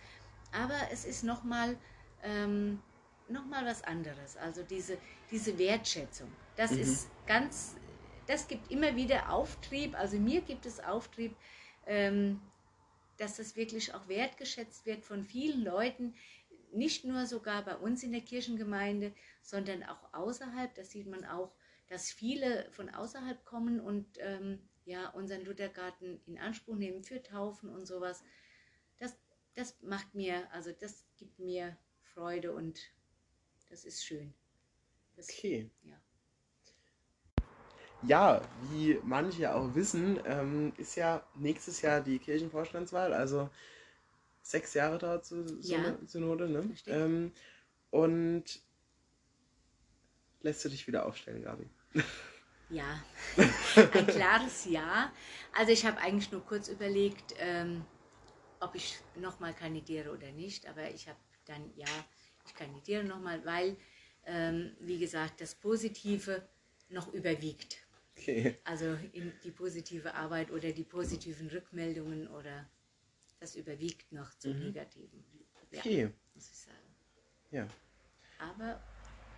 Aber 0.53 0.79
es 0.92 1.05
ist 1.05 1.22
nochmal 1.22 1.76
ähm, 2.22 2.81
noch 3.29 3.44
was 3.50 3.85
anderes, 3.85 4.37
also 4.37 4.62
diese, 4.62 4.98
diese 5.31 5.57
Wertschätzung. 5.59 6.29
Das 6.57 6.72
mhm. 6.72 6.81
ist 6.81 7.09
ganz 7.26 7.76
das 8.30 8.46
gibt 8.46 8.70
immer 8.70 8.94
wieder 8.94 9.32
Auftrieb, 9.32 9.98
also 9.98 10.16
mir 10.16 10.40
gibt 10.40 10.64
es 10.64 10.78
Auftrieb, 10.78 11.34
ähm, 11.86 12.40
dass 13.16 13.38
das 13.38 13.56
wirklich 13.56 13.92
auch 13.92 14.06
wertgeschätzt 14.06 14.86
wird 14.86 15.04
von 15.04 15.24
vielen 15.24 15.64
Leuten, 15.64 16.14
nicht 16.72 17.04
nur 17.04 17.26
sogar 17.26 17.64
bei 17.64 17.74
uns 17.74 18.04
in 18.04 18.12
der 18.12 18.20
Kirchengemeinde, 18.20 19.12
sondern 19.42 19.82
auch 19.82 20.14
außerhalb. 20.14 20.72
Das 20.76 20.92
sieht 20.92 21.08
man 21.08 21.24
auch, 21.24 21.52
dass 21.88 22.12
viele 22.12 22.70
von 22.70 22.88
außerhalb 22.88 23.44
kommen 23.44 23.80
und 23.80 24.06
ähm, 24.18 24.60
ja, 24.84 25.08
unseren 25.08 25.44
Luthergarten 25.44 26.20
in 26.26 26.38
Anspruch 26.38 26.76
nehmen 26.76 27.02
für 27.02 27.20
Taufen 27.20 27.68
und 27.68 27.84
sowas. 27.84 28.22
Das, 29.00 29.18
das 29.56 29.82
macht 29.82 30.14
mir, 30.14 30.48
also 30.52 30.70
das 30.70 31.04
gibt 31.16 31.40
mir 31.40 31.76
Freude 32.14 32.54
und 32.54 32.80
das 33.70 33.84
ist 33.84 34.04
schön. 34.04 34.32
Das, 35.16 35.28
okay. 35.28 35.68
Ja 35.82 36.00
ja, 38.02 38.40
wie 38.70 38.98
manche 39.02 39.54
auch 39.54 39.74
wissen, 39.74 40.18
ähm, 40.24 40.72
ist 40.76 40.96
ja 40.96 41.22
nächstes 41.34 41.82
Jahr 41.82 42.00
die 42.00 42.18
Kirchenvorstandswahl, 42.18 43.12
also 43.12 43.50
sechs 44.42 44.74
Jahre 44.74 44.98
dauert 44.98 45.24
zur 45.26 45.44
ja. 45.60 45.96
Synode, 46.06 46.48
ne? 46.48 46.74
Ähm, 46.86 47.32
und 47.90 48.44
lässt 50.42 50.64
du 50.64 50.68
dich 50.68 50.86
wieder 50.86 51.06
aufstellen, 51.06 51.42
Gabi? 51.42 51.68
Ja, 52.70 53.02
ein 53.94 54.06
klares 54.06 54.64
Ja. 54.64 55.12
Also 55.52 55.72
ich 55.72 55.84
habe 55.84 55.98
eigentlich 55.98 56.30
nur 56.30 56.44
kurz 56.44 56.68
überlegt, 56.68 57.34
ähm, 57.38 57.84
ob 58.60 58.74
ich 58.74 58.98
nochmal 59.16 59.54
kandidiere 59.54 60.12
oder 60.12 60.30
nicht, 60.32 60.66
aber 60.66 60.90
ich 60.90 61.08
habe 61.08 61.18
dann 61.46 61.72
ja, 61.76 61.86
ich 62.46 62.54
kandidiere 62.54 63.04
nochmal, 63.04 63.44
weil, 63.44 63.76
ähm, 64.24 64.76
wie 64.80 64.98
gesagt, 64.98 65.40
das 65.40 65.54
Positive 65.54 66.46
noch 66.88 67.12
überwiegt. 67.12 67.78
Okay. 68.20 68.56
Also 68.64 68.96
die 69.44 69.50
positive 69.50 70.14
Arbeit 70.14 70.50
oder 70.50 70.72
die 70.72 70.85
positiven 70.85 71.48
Rückmeldungen 71.48 72.28
oder 72.28 72.68
das 73.38 73.56
überwiegt 73.56 74.12
noch 74.12 74.35
zum 74.38 74.59
mhm. 74.59 74.66
Negativen. 74.66 75.24
Ja, 75.70 75.78
okay. 75.78 76.11
Muss 76.35 76.50
ich 76.50 76.59
sagen. 76.59 76.76
Ja. 77.50 77.66
Aber 78.38 78.80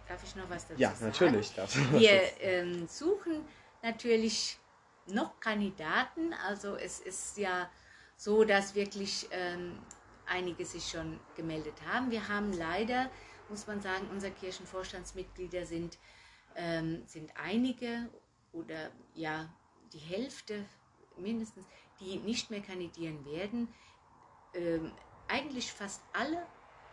darf 0.09 0.23
ich 0.25 0.35
noch 0.35 0.49
was 0.51 0.67
dazu 0.67 0.81
ja, 0.81 0.95
sagen? 0.95 1.15
Ja, 1.19 1.31
natürlich. 1.31 1.57
Wir 1.93 2.23
ähm, 2.41 2.89
suchen 2.89 3.45
natürlich 3.83 4.59
noch 5.07 5.39
Kandidaten. 5.39 6.33
Also 6.33 6.77
es 6.77 7.01
ist 7.01 7.39
ja 7.39 7.71
so, 8.17 8.45
dass 8.45 8.75
wirklich 8.75 9.29
ähm, 9.31 9.79
einige 10.27 10.65
sich 10.65 10.89
schon 10.89 11.21
gemeldet 11.37 11.75
haben. 11.87 12.11
Wir 12.11 12.29
haben 12.29 12.53
leider, 12.53 13.11
muss 13.49 13.67
man 13.67 13.81
sagen, 13.81 14.09
unsere 14.11 14.33
Kirchenvorstandsmitglieder 14.33 15.67
sind, 15.67 15.99
ähm, 16.57 17.03
sind 17.07 17.33
einige 17.37 18.09
oder 18.53 18.91
ja 19.15 19.53
die 19.93 19.99
Hälfte 19.99 20.65
mindestens, 21.17 21.67
die 22.01 22.17
nicht 22.17 22.51
mehr 22.51 22.63
kandidieren 22.63 23.25
werden. 23.25 23.69
Ähm, 24.55 24.93
eigentlich 25.29 25.73
fast 25.73 26.03
alle, 26.13 26.47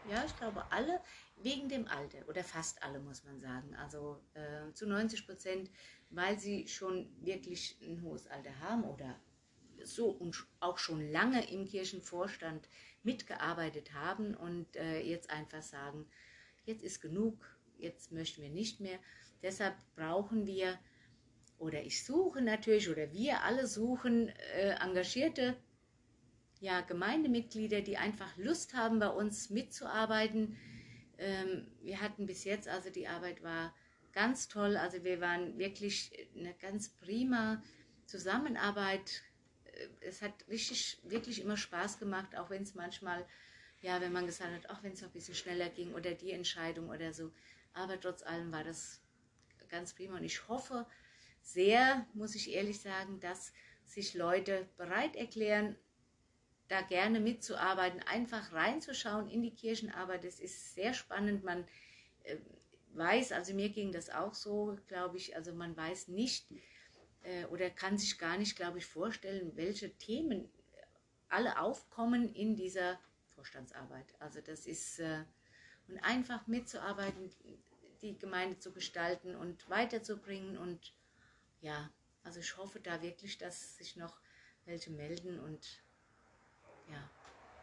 ja, 0.09 0.23
ich 0.25 0.35
glaube 0.37 0.71
alle, 0.71 1.01
wegen 1.37 1.69
dem 1.69 1.87
Alter 1.87 2.27
oder 2.27 2.43
fast 2.43 2.83
alle, 2.83 2.99
muss 2.99 3.23
man 3.23 3.39
sagen. 3.39 3.75
Also 3.75 4.21
äh, 4.33 4.71
zu 4.73 4.87
90 4.87 5.25
Prozent, 5.25 5.69
weil 6.09 6.37
sie 6.37 6.67
schon 6.67 7.09
wirklich 7.21 7.77
ein 7.81 8.01
hohes 8.01 8.27
Alter 8.27 8.57
haben 8.59 8.83
oder 8.83 9.19
so 9.83 10.09
und 10.09 10.45
auch 10.59 10.77
schon 10.77 11.11
lange 11.11 11.49
im 11.49 11.65
Kirchenvorstand 11.65 12.67
mitgearbeitet 13.03 13.93
haben 13.93 14.35
und 14.35 14.75
äh, 14.75 15.01
jetzt 15.01 15.29
einfach 15.29 15.61
sagen, 15.61 16.05
jetzt 16.65 16.83
ist 16.83 17.01
genug, 17.01 17.45
jetzt 17.77 18.11
möchten 18.11 18.41
wir 18.41 18.49
nicht 18.49 18.81
mehr. 18.81 18.99
Deshalb 19.41 19.75
brauchen 19.95 20.45
wir 20.45 20.77
oder 21.59 21.83
ich 21.83 22.03
suche 22.03 22.41
natürlich 22.41 22.89
oder 22.89 23.11
wir 23.11 23.43
alle 23.43 23.67
suchen 23.67 24.29
äh, 24.29 24.75
engagierte 24.81 25.55
ja, 26.59 26.81
Gemeindemitglieder, 26.81 27.81
die 27.81 27.97
einfach 27.97 28.35
Lust 28.35 28.73
haben, 28.73 28.99
bei 28.99 29.07
uns 29.07 29.49
mitzuarbeiten. 29.49 30.57
Ähm, 31.17 31.67
wir 31.81 32.01
hatten 32.01 32.25
bis 32.25 32.43
jetzt, 32.43 32.67
also 32.67 32.89
die 32.89 33.07
Arbeit 33.07 33.43
war 33.43 33.73
ganz 34.11 34.49
toll, 34.49 34.75
also 34.75 35.03
wir 35.03 35.21
waren 35.21 35.57
wirklich 35.57 36.11
eine 36.35 36.53
ganz 36.55 36.89
prima 36.89 37.63
Zusammenarbeit. 38.05 39.21
Äh, 39.65 39.87
es 40.01 40.21
hat 40.21 40.33
richtig, 40.49 40.99
wirklich 41.03 41.41
immer 41.41 41.55
Spaß 41.55 41.99
gemacht, 41.99 42.37
auch 42.37 42.49
wenn 42.49 42.63
es 42.63 42.75
manchmal 42.75 43.25
ja, 43.81 44.01
wenn 44.01 44.11
man 44.11 44.25
gesagt 44.25 44.51
hat, 44.51 44.69
auch 44.69 44.83
wenn 44.83 44.93
es 44.93 45.01
noch 45.01 45.09
ein 45.09 45.13
bisschen 45.13 45.35
schneller 45.35 45.69
ging 45.69 45.93
oder 45.93 46.13
die 46.13 46.31
Entscheidung 46.31 46.89
oder 46.89 47.13
so. 47.13 47.31
Aber 47.73 47.99
trotz 47.99 48.23
allem 48.23 48.51
war 48.51 48.63
das 48.63 49.01
ganz 49.69 49.93
prima 49.93 50.17
und 50.17 50.23
ich 50.23 50.47
hoffe 50.47 50.85
sehr, 51.53 52.05
muss 52.13 52.35
ich 52.35 52.51
ehrlich 52.53 52.79
sagen, 52.79 53.19
dass 53.19 53.53
sich 53.85 54.13
Leute 54.13 54.67
bereit 54.77 55.15
erklären, 55.15 55.75
da 56.67 56.81
gerne 56.81 57.19
mitzuarbeiten, 57.19 58.01
einfach 58.03 58.53
reinzuschauen 58.53 59.27
in 59.29 59.41
die 59.41 59.53
Kirchenarbeit. 59.53 60.23
Das 60.23 60.39
ist 60.39 60.75
sehr 60.75 60.93
spannend. 60.93 61.43
Man 61.43 61.65
äh, 62.23 62.37
weiß, 62.93 63.31
also 63.31 63.53
mir 63.53 63.69
ging 63.69 63.91
das 63.91 64.09
auch 64.09 64.35
so, 64.35 64.77
glaube 64.87 65.17
ich, 65.17 65.35
also 65.35 65.53
man 65.53 65.75
weiß 65.75 66.09
nicht 66.09 66.45
äh, 67.23 67.45
oder 67.45 67.69
kann 67.69 67.97
sich 67.97 68.19
gar 68.19 68.37
nicht, 68.37 68.55
glaube 68.55 68.77
ich, 68.77 68.85
vorstellen, 68.85 69.51
welche 69.55 69.91
Themen 69.97 70.49
alle 71.27 71.59
aufkommen 71.59 72.33
in 72.33 72.55
dieser 72.55 72.99
Vorstandsarbeit. 73.35 74.05
Also 74.19 74.39
das 74.41 74.65
ist, 74.65 74.99
äh, 74.99 75.23
und 75.87 75.97
einfach 76.03 76.45
mitzuarbeiten, 76.45 77.31
die 78.01 78.17
Gemeinde 78.17 78.59
zu 78.59 78.71
gestalten 78.71 79.35
und 79.35 79.67
weiterzubringen 79.69 80.57
und 80.57 80.93
ja, 81.61 81.89
also 82.23 82.39
ich 82.39 82.57
hoffe 82.57 82.79
da 82.79 83.01
wirklich, 83.01 83.37
dass 83.37 83.77
sich 83.77 83.95
noch 83.95 84.13
welche 84.65 84.91
melden 84.91 85.39
und 85.39 85.81
ja, 86.89 87.09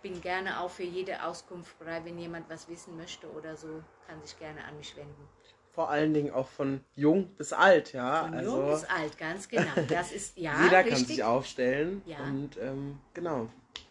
bin 0.02 0.20
gerne 0.20 0.60
auch 0.60 0.70
für 0.70 0.82
jede 0.82 1.24
Auskunft 1.24 1.78
bereit, 1.78 2.04
wenn 2.04 2.18
jemand 2.18 2.48
was 2.48 2.68
wissen 2.68 2.96
möchte 2.96 3.30
oder 3.30 3.56
so, 3.56 3.82
kann 4.06 4.22
sich 4.22 4.38
gerne 4.38 4.64
an 4.64 4.76
mich 4.78 4.96
wenden. 4.96 5.28
Vor 5.72 5.90
allen 5.90 6.14
Dingen 6.14 6.30
auch 6.30 6.48
von 6.48 6.82
jung 6.94 7.28
bis 7.36 7.52
alt, 7.52 7.92
ja. 7.92 8.24
Von 8.24 8.34
also, 8.34 8.56
jung 8.56 8.70
bis 8.70 8.84
alt, 8.84 9.18
ganz 9.18 9.48
genau. 9.48 9.72
Das 9.88 10.10
ist 10.10 10.36
ja 10.38 10.62
jeder 10.64 10.78
richtig. 10.78 10.94
kann 10.94 11.04
sich 11.04 11.24
aufstellen 11.24 12.02
ja. 12.06 12.18
und 12.24 12.56
ähm, 12.56 12.98
genau 13.12 13.50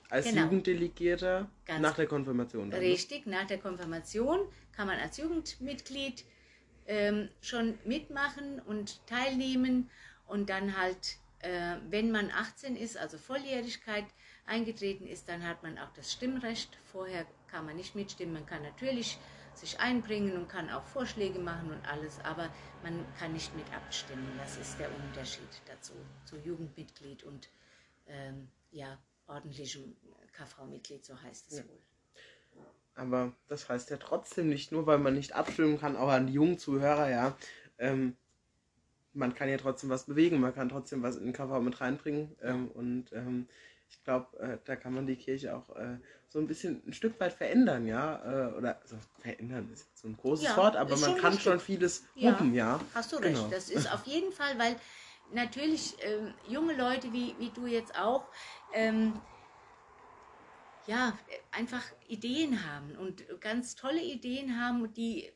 als 0.10 0.26
genau. 0.26 0.44
Jugenddelegierter 0.44 1.50
Ganz 1.65 1.82
nach 1.82 1.96
der 1.96 2.08
Konfirmation. 2.08 2.70
Dann, 2.70 2.80
ne? 2.80 2.86
richtig, 2.86 3.26
nach 3.26 3.46
der 3.48 3.58
Konfirmation 3.58 4.39
kann 4.72 4.88
man 4.88 5.00
als 5.00 5.18
Jugendmitglied 5.18 6.26
ähm, 6.88 7.30
schon 7.41 7.78
mitmachen 7.86 8.60
und 8.60 9.06
teilnehmen 9.08 9.89
und 10.28 10.50
dann 10.50 10.78
halt, 10.78 11.17
äh, 11.39 11.78
wenn 11.89 12.12
man 12.12 12.32
18 12.32 12.76
ist, 12.76 12.98
also 12.98 13.17
Volljährigkeit 13.17 14.06
eingetreten 14.45 15.08
ist, 15.08 15.28
dann 15.30 15.48
hat 15.48 15.63
man 15.63 15.78
auch 15.78 15.91
das 15.95 16.12
Stimmrecht. 16.12 16.78
Vorher 16.91 17.26
kann 17.48 17.65
man 17.65 17.76
nicht 17.76 17.95
mitstimmen, 17.95 18.34
man 18.34 18.45
kann 18.45 18.63
natürlich 18.63 19.17
sich 19.54 19.80
einbringen 19.80 20.36
und 20.36 20.50
kann 20.50 20.69
auch 20.69 20.84
Vorschläge 20.84 21.39
machen 21.39 21.71
und 21.71 21.86
alles, 21.88 22.19
aber 22.26 22.50
man 22.84 23.06
kann 23.17 23.34
nicht 23.34 23.56
mit 23.56 23.71
abstimmen. 23.74 24.28
Das 24.38 24.58
ist 24.58 24.78
der 24.80 24.89
Unterschied 24.93 25.48
dazu, 25.65 25.93
zu 26.26 26.38
Jugendmitglied 26.38 27.24
und 27.24 27.50
ähm, 28.08 28.50
ja, 28.71 28.98
ordentlichem 29.28 29.95
KV-Mitglied, 30.34 31.06
so 31.06 31.19
heißt 31.21 31.52
es 31.52 31.58
ja. 31.60 31.63
wohl. 31.67 31.82
Aber 32.95 33.34
das 33.47 33.69
heißt 33.69 33.89
ja 33.89 33.97
trotzdem 33.97 34.49
nicht 34.49 34.71
nur, 34.71 34.88
weil 34.88 34.97
man 34.97 35.13
nicht 35.13 35.34
abstimmen 35.34 35.79
kann, 35.79 35.97
auch 35.97 36.10
an 36.10 36.27
die 36.27 36.34
jungen 36.34 36.58
Zuhörer, 36.58 37.10
ja. 37.10 37.38
Ähm, 37.77 38.15
man 39.13 39.34
kann 39.34 39.49
ja 39.49 39.58
trotzdem 39.58 39.89
was 39.89 40.03
bewegen, 40.03 40.39
man 40.39 40.53
kann 40.53 40.69
trotzdem 40.69 41.01
was 41.03 41.15
in 41.15 41.25
den 41.25 41.34
KV 41.34 41.62
mit 41.62 41.79
reinbringen. 41.81 42.36
Ähm, 42.41 42.69
und 42.69 43.12
ähm, 43.13 43.47
ich 43.89 44.03
glaube, 44.03 44.38
äh, 44.39 44.58
da 44.65 44.75
kann 44.75 44.93
man 44.93 45.08
die 45.08 45.15
Kirche 45.15 45.55
auch 45.55 45.75
äh, 45.75 45.97
so 46.29 46.39
ein 46.39 46.47
bisschen 46.47 46.81
ein 46.86 46.93
Stück 46.93 47.19
weit 47.19 47.34
verändern, 47.34 47.88
ja. 47.88 48.49
Äh, 48.49 48.53
oder 48.53 48.81
also 48.81 48.97
verändern 49.19 49.69
ist 49.73 49.88
so 49.97 50.08
ein 50.08 50.17
großes 50.17 50.45
ja, 50.45 50.58
Wort, 50.58 50.75
aber 50.75 50.97
man 50.97 51.15
kann 51.17 51.34
richtig. 51.34 51.43
schon 51.43 51.60
vieles 51.60 52.05
wuppen, 52.15 52.53
ja. 52.53 52.77
ja. 52.77 52.81
Hast 52.93 53.12
du 53.13 53.19
genau. 53.19 53.41
recht. 53.41 53.53
Das 53.53 53.69
ist 53.69 53.91
auf 53.91 54.05
jeden 54.05 54.31
Fall, 54.31 54.58
weil 54.58 54.75
natürlich 55.34 55.95
ähm, 56.01 56.34
junge 56.47 56.75
Leute 56.75 57.12
wie, 57.13 57.36
wie 57.39 57.49
du 57.49 57.67
jetzt 57.67 57.97
auch, 57.97 58.27
ähm, 58.73 59.13
ja, 60.88 61.17
einfach 61.52 61.84
Ideen 62.08 62.69
haben 62.69 62.95
und 62.95 63.24
ganz 63.41 63.76
tolle 63.76 64.02
Ideen 64.02 64.60
haben, 64.60 64.93
die 64.93 65.32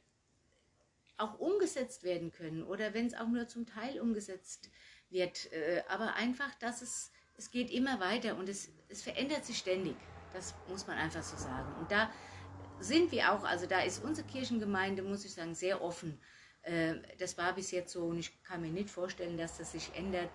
auch 1.17 1.39
umgesetzt 1.39 2.03
werden 2.03 2.31
können 2.31 2.63
oder 2.63 2.93
wenn 2.93 3.07
es 3.07 3.13
auch 3.13 3.27
nur 3.27 3.47
zum 3.47 3.65
Teil 3.65 3.99
umgesetzt 3.99 4.69
wird. 5.09 5.51
Äh, 5.51 5.83
aber 5.89 6.15
einfach, 6.15 6.53
dass 6.55 6.81
es, 6.81 7.11
es 7.37 7.51
geht 7.51 7.71
immer 7.71 7.99
weiter 7.99 8.37
und 8.37 8.47
es, 8.47 8.69
es 8.87 9.01
verändert 9.01 9.45
sich 9.45 9.57
ständig. 9.57 9.95
Das 10.33 10.53
muss 10.67 10.87
man 10.87 10.97
einfach 10.97 11.23
so 11.23 11.37
sagen. 11.37 11.75
Und 11.79 11.91
da 11.91 12.09
sind 12.79 13.11
wir 13.11 13.33
auch, 13.33 13.43
also 13.43 13.65
da 13.65 13.81
ist 13.81 14.03
unsere 14.03 14.27
Kirchengemeinde, 14.27 15.01
muss 15.01 15.25
ich 15.25 15.33
sagen, 15.33 15.55
sehr 15.55 15.81
offen. 15.81 16.19
Äh, 16.61 16.95
das 17.17 17.37
war 17.37 17.53
bis 17.53 17.71
jetzt 17.71 17.91
so 17.91 18.05
und 18.05 18.19
ich 18.19 18.41
kann 18.43 18.61
mir 18.61 18.71
nicht 18.71 18.89
vorstellen, 18.89 19.37
dass 19.37 19.57
das 19.57 19.73
sich 19.73 19.91
ändert 19.95 20.29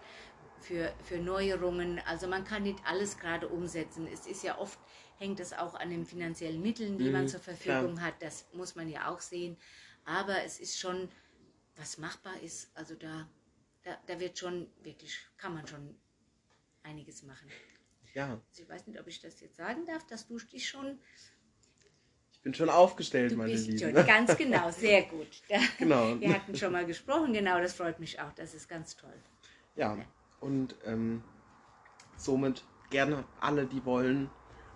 für, 0.61 0.93
für 1.03 1.19
Neuerungen. 1.19 2.01
Also 2.07 2.27
man 2.27 2.45
kann 2.45 2.63
nicht 2.63 2.79
alles 2.85 3.19
gerade 3.19 3.49
umsetzen. 3.49 4.07
Es 4.07 4.27
ist 4.27 4.43
ja 4.43 4.59
oft, 4.59 4.79
hängt 5.25 5.41
es 5.41 5.55
auch 5.55 5.75
an 5.75 5.89
den 5.89 6.05
finanziellen 6.05 6.61
Mitteln, 6.61 6.99
die 6.99 7.07
mhm, 7.07 7.13
man 7.13 7.29
zur 7.29 7.41
Verfügung 7.41 7.95
klar. 7.95 8.09
hat. 8.09 8.15
Das 8.21 8.45
muss 8.53 8.75
man 8.75 8.89
ja 8.91 9.11
auch 9.11 9.21
sehen. 9.21 9.57
Aber 10.05 10.45
es 10.45 10.61
ist 10.61 10.79
schon, 10.79 11.09
was 11.77 11.97
machbar 11.97 12.39
ist. 12.43 12.71
Also 12.75 12.95
da, 12.95 13.27
da, 13.85 13.97
da 14.07 14.21
wird 14.21 14.39
schon 14.39 14.67
wirklich, 14.83 15.17
kann 15.39 15.55
man 15.55 15.67
schon 15.67 15.97
einiges 16.83 17.23
machen. 17.23 17.49
Ja. 18.13 18.39
Also 18.51 18.63
ich 18.63 18.69
weiß 18.69 18.87
nicht, 18.87 19.01
ob 19.01 19.07
ich 19.07 19.21
das 19.23 19.41
jetzt 19.41 19.57
sagen 19.57 19.87
darf, 19.87 20.07
dass 20.07 20.27
du 20.27 20.39
dich 20.39 20.69
schon 20.69 20.99
Ich 22.33 22.43
bin 22.43 22.53
schon 22.53 22.69
aufgestellt, 22.69 23.33
du 23.33 23.37
meine 23.37 23.53
bist 23.53 23.67
Lieben. 23.67 23.95
Schon, 23.95 24.07
ganz 24.07 24.37
genau, 24.37 24.71
sehr 24.71 25.05
gut. 25.05 25.43
genau. 25.79 26.21
Wir 26.21 26.35
hatten 26.35 26.55
schon 26.55 26.73
mal 26.73 26.85
gesprochen, 26.85 27.33
genau, 27.33 27.59
das 27.61 27.73
freut 27.73 27.99
mich 27.99 28.21
auch. 28.21 28.33
Das 28.35 28.53
ist 28.53 28.69
ganz 28.69 28.95
toll. 28.95 29.19
Ja, 29.75 29.97
und 30.41 30.77
ähm, 30.85 31.25
somit 32.19 32.63
gerne 32.91 33.25
alle, 33.41 33.67
die 33.67 33.85
wollen, 33.87 34.31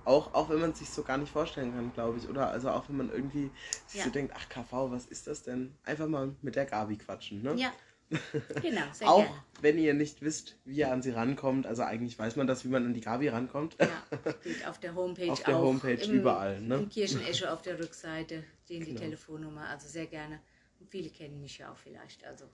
auch, 0.09 0.35
auch 0.35 0.49
wenn 0.49 0.61
man 0.61 0.71
es 0.71 0.79
sich 0.79 0.90
so 0.90 1.03
gar 1.03 1.18
nicht 1.18 1.31
vorstellen 1.31 1.73
kann, 1.75 1.92
glaube 1.92 2.18
ich. 2.18 2.29
Oder 2.29 2.51
also 2.51 2.71
auch 2.71 2.88
wenn 2.88 2.97
man 2.97 3.11
irgendwie 3.11 3.51
sich 3.87 4.01
ja. 4.01 4.05
so 4.05 4.11
denkt, 4.11 4.33
ach 4.37 4.49
KV, 4.49 4.90
was 4.90 5.07
ist 5.07 5.27
das 5.27 5.42
denn? 5.42 5.75
Einfach 5.85 6.09
mal 6.09 6.35
mit 6.42 6.57
der 6.57 6.64
Gabi 6.64 6.97
quatschen, 6.97 7.42
ne? 7.42 7.55
Ja. 7.57 7.73
Genau, 8.62 8.85
sehr 8.92 9.07
Auch 9.07 9.23
gerne. 9.23 9.44
wenn 9.61 9.77
ihr 9.77 9.92
nicht 9.92 10.23
wisst, 10.23 10.57
wie 10.64 10.77
ihr 10.77 10.90
an 10.90 11.03
sie 11.03 11.11
rankommt, 11.11 11.66
also 11.66 11.83
eigentlich 11.83 12.18
weiß 12.18 12.37
man 12.37 12.47
das, 12.47 12.64
wie 12.64 12.68
man 12.68 12.87
an 12.87 12.94
die 12.94 13.03
Gabi 13.03 13.29
rankommt. 13.29 13.77
Ja, 13.79 14.03
steht 14.40 14.66
auf 14.66 14.81
der 14.81 14.94
Homepage 14.94 15.31
Auf 15.31 15.42
der 15.42 15.59
auch, 15.59 15.64
Homepage 15.64 16.03
im, 16.03 16.12
überall, 16.12 16.59
ne? 16.62 16.77
Im 16.77 16.88
Kirchenecho 16.88 17.47
auf 17.53 17.61
der 17.61 17.79
Rückseite 17.79 18.44
stehen 18.64 18.81
die 18.81 18.92
Genau. 18.92 19.01
Telefonnummer, 19.01 19.68
also 19.68 19.87
sehr 19.88 20.07
gerne. 20.07 20.40
Und 20.81 20.88
viele 20.88 21.11
kennen 21.11 21.38
mich 21.38 21.59
ja 21.59 21.71
auch 21.71 21.77
vielleicht, 21.77 22.25
also 22.25 22.47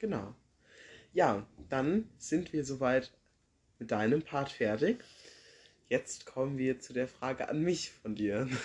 Genau. 0.00 0.34
Ja, 1.12 1.46
dann 1.68 2.08
sind 2.18 2.52
wir 2.52 2.64
soweit 2.64 3.12
mit 3.78 3.92
deinem 3.92 4.22
Part 4.22 4.50
fertig. 4.50 5.04
Jetzt 5.88 6.26
kommen 6.26 6.58
wir 6.58 6.80
zu 6.80 6.92
der 6.92 7.08
Frage 7.08 7.48
an 7.48 7.62
mich 7.62 7.90
von 7.90 8.14
dir. 8.14 8.48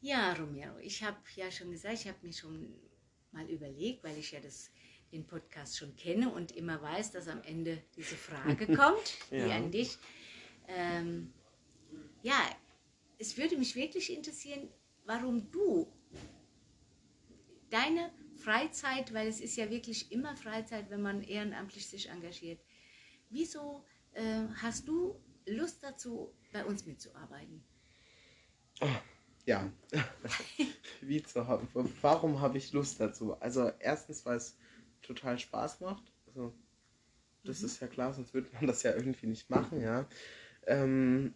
Ja, 0.00 0.34
Romero, 0.34 0.76
ich 0.82 1.02
habe 1.02 1.16
ja 1.34 1.50
schon 1.50 1.70
gesagt, 1.70 1.94
ich 1.94 2.06
habe 2.06 2.18
mir 2.20 2.32
schon 2.34 2.74
mal 3.32 3.48
überlegt, 3.48 4.04
weil 4.04 4.18
ich 4.18 4.32
ja 4.32 4.40
das, 4.40 4.70
den 5.12 5.26
Podcast 5.26 5.78
schon 5.78 5.96
kenne 5.96 6.28
und 6.30 6.52
immer 6.52 6.82
weiß, 6.82 7.12
dass 7.12 7.26
am 7.26 7.42
Ende 7.42 7.82
diese 7.96 8.14
Frage 8.14 8.66
kommt, 8.76 9.16
Ja. 9.30 9.46
die 9.46 9.52
an 9.52 9.70
dich. 9.70 9.96
Ähm, 10.68 11.32
ja, 12.22 12.36
es 13.18 13.38
würde 13.38 13.56
mich 13.56 13.76
wirklich 13.76 14.12
interessieren, 14.12 14.68
warum 15.06 15.50
du 15.50 15.90
deine 17.70 18.12
Freizeit, 18.36 19.14
weil 19.14 19.26
es 19.26 19.40
ist 19.40 19.56
ja 19.56 19.70
wirklich 19.70 20.12
immer 20.12 20.36
Freizeit, 20.36 20.90
wenn 20.90 21.00
man 21.00 21.22
ehrenamtlich 21.22 21.86
sich 21.86 22.10
engagiert, 22.10 22.60
wieso 23.30 23.86
äh, 24.12 24.48
hast 24.56 24.86
du 24.86 25.18
Lust 25.46 25.82
dazu, 25.82 26.34
bei 26.52 26.64
uns 26.64 26.84
mitzuarbeiten? 26.86 27.64
Ja, 29.46 29.70
wie 31.00 31.22
zu 31.22 31.46
haben. 31.46 31.68
Warum 32.00 32.40
habe 32.40 32.58
ich 32.58 32.72
Lust 32.72 33.00
dazu? 33.00 33.34
Also 33.40 33.70
erstens, 33.78 34.24
weil 34.24 34.36
es 34.36 34.56
total 35.02 35.38
Spaß 35.38 35.80
macht. 35.80 36.12
Also 36.26 36.54
das 37.44 37.60
Mhm. 37.60 37.66
ist 37.66 37.80
ja 37.80 37.88
klar, 37.88 38.12
sonst 38.14 38.34
würde 38.34 38.48
man 38.54 38.66
das 38.66 38.82
ja 38.82 38.94
irgendwie 38.94 39.26
nicht 39.26 39.50
machen, 39.50 39.80
ja. 39.80 40.06
Ähm, 40.66 41.34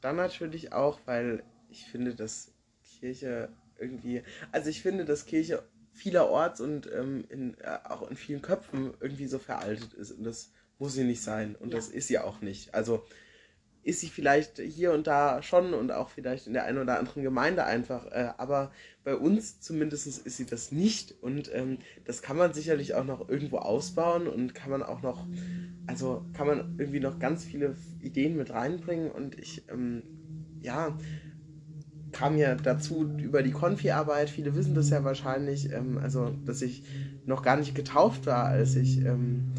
dann 0.00 0.16
natürlich 0.16 0.72
auch, 0.72 1.00
weil 1.06 1.44
ich 1.68 1.86
finde, 1.86 2.14
dass 2.14 2.52
Kirche 2.98 3.50
irgendwie, 3.78 4.22
also 4.52 4.68
ich 4.70 4.82
finde, 4.82 5.04
dass 5.04 5.26
Kirche 5.26 5.62
vielerorts 5.92 6.60
und 6.60 6.90
ähm, 6.92 7.24
in, 7.28 7.54
äh, 7.58 7.78
auch 7.84 8.08
in 8.08 8.16
vielen 8.16 8.42
Köpfen 8.42 8.94
irgendwie 9.00 9.26
so 9.26 9.38
veraltet 9.38 9.92
ist 9.94 10.12
und 10.12 10.24
das 10.24 10.52
muss 10.82 10.94
sie 10.94 11.04
nicht 11.04 11.22
sein. 11.22 11.54
Und 11.54 11.70
Ja. 11.70 11.76
das 11.76 11.88
ist 11.88 12.08
sie 12.08 12.18
auch 12.18 12.40
nicht. 12.40 12.74
Also 12.74 13.04
ist 13.84 14.00
sie 14.00 14.08
vielleicht 14.08 14.58
hier 14.58 14.92
und 14.92 15.06
da 15.06 15.42
schon 15.42 15.74
und 15.74 15.92
auch 15.92 16.08
vielleicht 16.08 16.46
in 16.48 16.52
der 16.52 16.64
einen 16.64 16.78
oder 16.78 16.98
anderen 16.98 17.22
Gemeinde 17.22 17.64
einfach, 17.64 18.06
äh, 18.06 18.30
aber 18.36 18.70
bei 19.04 19.16
uns 19.16 19.60
zumindest 19.60 20.06
ist 20.06 20.36
sie 20.36 20.46
das 20.46 20.72
nicht. 20.72 21.14
Und 21.22 21.50
ähm, 21.54 21.78
das 22.04 22.20
kann 22.20 22.36
man 22.36 22.52
sicherlich 22.52 22.94
auch 22.94 23.04
noch 23.04 23.28
irgendwo 23.28 23.58
ausbauen 23.58 24.26
und 24.26 24.54
kann 24.54 24.70
man 24.70 24.82
auch 24.82 25.02
noch, 25.02 25.26
also 25.86 26.24
kann 26.32 26.46
man 26.48 26.74
irgendwie 26.78 27.00
noch 27.00 27.18
ganz 27.20 27.44
viele 27.44 27.76
Ideen 28.00 28.36
mit 28.36 28.50
reinbringen. 28.50 29.10
Und 29.10 29.38
ich, 29.38 29.62
ähm, 29.68 30.02
ja, 30.60 30.96
kam 32.12 32.36
ja 32.36 32.54
dazu 32.56 33.08
über 33.18 33.42
die 33.42 33.52
Konfi-Arbeit, 33.52 34.30
viele 34.30 34.54
wissen 34.54 34.74
das 34.74 34.90
ja 34.90 35.02
wahrscheinlich, 35.02 35.72
ähm, 35.72 35.98
also 35.98 36.30
dass 36.44 36.60
ich 36.62 36.82
noch 37.24 37.42
gar 37.42 37.56
nicht 37.56 37.74
getauft 37.74 38.26
war, 38.26 38.46
als 38.46 38.76
ich 38.76 38.98
ähm, 39.04 39.52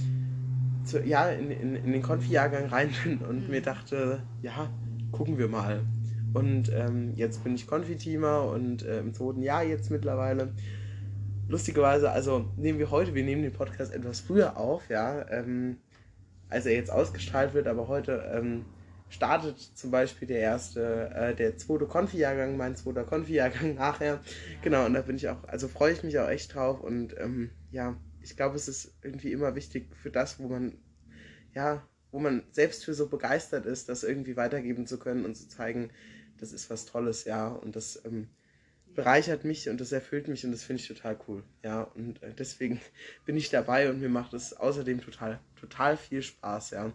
zu, 0.84 1.04
ja, 1.04 1.30
in, 1.30 1.52
in, 1.52 1.76
in 1.76 1.91
den 1.91 2.02
Konfi-Jahrgang 2.02 2.67
rein 2.67 2.93
bin 3.04 3.22
und 3.22 3.48
Mhm. 3.48 3.52
mir 3.52 3.62
dachte, 3.62 4.28
ja, 4.41 4.74
gucken 5.12 5.38
wir 5.38 5.48
mal. 5.48 5.89
Und 6.34 6.72
ähm, 6.74 7.13
jetzt 7.15 7.43
bin 7.43 7.56
ich 7.56 7.67
Konfiteamer 7.67 8.48
und 8.50 8.84
äh, 8.84 9.00
im 9.00 9.13
zweiten 9.13 9.41
Jahr 9.43 9.63
jetzt 9.63 9.91
mittlerweile. 9.91 10.56
Lustigerweise, 11.48 12.12
also 12.12 12.54
nehmen 12.58 12.80
wir 12.80 12.91
heute, 12.91 13.13
wir 13.15 13.24
nehmen 13.24 13.43
den 13.43 13.54
Podcast 13.54 13.93
etwas 13.93 14.22
früher 14.22 14.58
auf, 14.58 14.89
ja, 14.89 15.28
ähm, 15.30 15.78
als 16.50 16.65
er 16.65 16.74
jetzt 16.74 16.91
ausgestrahlt 16.91 17.54
wird, 17.54 17.67
aber 17.67 17.88
heute 17.88 18.30
ähm, 18.34 18.67
startet 19.10 19.60
zum 19.60 19.91
Beispiel 19.91 20.28
der 20.28 20.39
erste, 20.39 21.12
äh, 21.15 21.36
der 21.36 21.58
zweite 21.58 21.88
Konfi-Jahrgang, 21.88 22.58
mein 22.58 22.76
zweiter 22.76 23.04
Konfi-Jahrgang 23.06 23.76
nachher. 23.78 24.22
Genau, 24.62 24.86
und 24.86 24.93
da 24.93 25.02
bin 25.02 25.15
ich 25.17 25.30
auch, 25.30 25.43
also 25.46 25.67
freue 25.67 25.93
ich 25.93 26.04
mich 26.04 26.19
auch 26.19 26.30
echt 26.30 26.54
drauf 26.56 26.82
und 26.82 27.15
ähm, 27.19 27.52
ja, 27.72 27.98
ich 28.24 28.36
glaube, 28.36 28.56
es 28.56 28.68
ist 28.68 28.94
irgendwie 29.02 29.32
immer 29.32 29.56
wichtig 29.56 29.96
für 29.96 30.10
das, 30.10 30.40
wo 30.40 30.48
man, 30.48 30.78
ja, 31.54 31.88
wo 32.12 32.20
man 32.20 32.44
selbst 32.52 32.86
für 32.86 32.94
so 32.94 33.08
begeistert 33.08 33.66
ist, 33.66 33.90
das 33.90 34.04
irgendwie 34.04 34.38
weitergeben 34.38 34.88
zu 34.88 34.98
können 34.98 35.26
und 35.26 35.36
zu 35.36 35.48
zeigen, 35.48 35.92
das 36.38 36.52
ist 36.52 36.70
was 36.70 36.86
Tolles, 36.86 37.26
ja, 37.26 37.50
und 37.50 37.76
das 37.76 38.04
ähm, 38.06 38.30
bereichert 38.96 39.44
mich 39.44 39.70
und 39.70 39.82
das 39.82 39.92
erfüllt 39.92 40.28
mich 40.28 40.46
und 40.46 40.52
das 40.52 40.64
finde 40.64 40.82
ich 40.82 40.88
total 40.88 41.20
cool, 41.28 41.44
ja, 41.64 41.84
und 41.84 42.22
äh, 42.24 42.34
deswegen 42.34 42.80
bin 43.26 43.38
ich 43.38 43.50
dabei 43.50 43.90
und 43.90 44.00
mir 44.00 44.10
macht 44.10 44.34
es 44.34 44.54
außerdem 44.54 45.02
total, 45.02 45.40
total 45.60 45.98
viel 45.98 46.22
Spaß, 46.22 46.72
ja, 46.72 46.92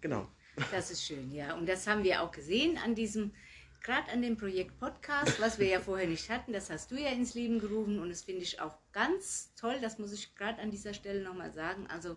genau. 0.00 0.28
Das 0.70 0.90
ist 0.90 1.04
schön, 1.04 1.32
ja. 1.32 1.54
Und 1.54 1.68
das 1.68 1.86
haben 1.86 2.02
wir 2.02 2.22
auch 2.22 2.30
gesehen 2.30 2.78
an 2.78 2.94
diesem, 2.94 3.32
gerade 3.86 4.10
an 4.10 4.20
dem 4.20 4.36
Projekt 4.36 4.80
Podcast, 4.80 5.40
was 5.40 5.60
wir 5.60 5.68
ja 5.68 5.78
vorher 5.78 6.08
nicht 6.08 6.28
hatten. 6.28 6.52
Das 6.52 6.70
hast 6.70 6.90
du 6.90 6.96
ja 6.96 7.10
ins 7.10 7.34
Leben 7.34 7.60
gerufen 7.60 8.00
und 8.00 8.08
das 8.08 8.24
finde 8.24 8.42
ich 8.42 8.60
auch 8.60 8.76
ganz 8.90 9.54
toll. 9.54 9.76
Das 9.80 10.00
muss 10.00 10.12
ich 10.12 10.34
gerade 10.34 10.60
an 10.60 10.72
dieser 10.72 10.92
Stelle 10.92 11.22
nochmal 11.22 11.52
sagen. 11.52 11.86
Also, 11.86 12.16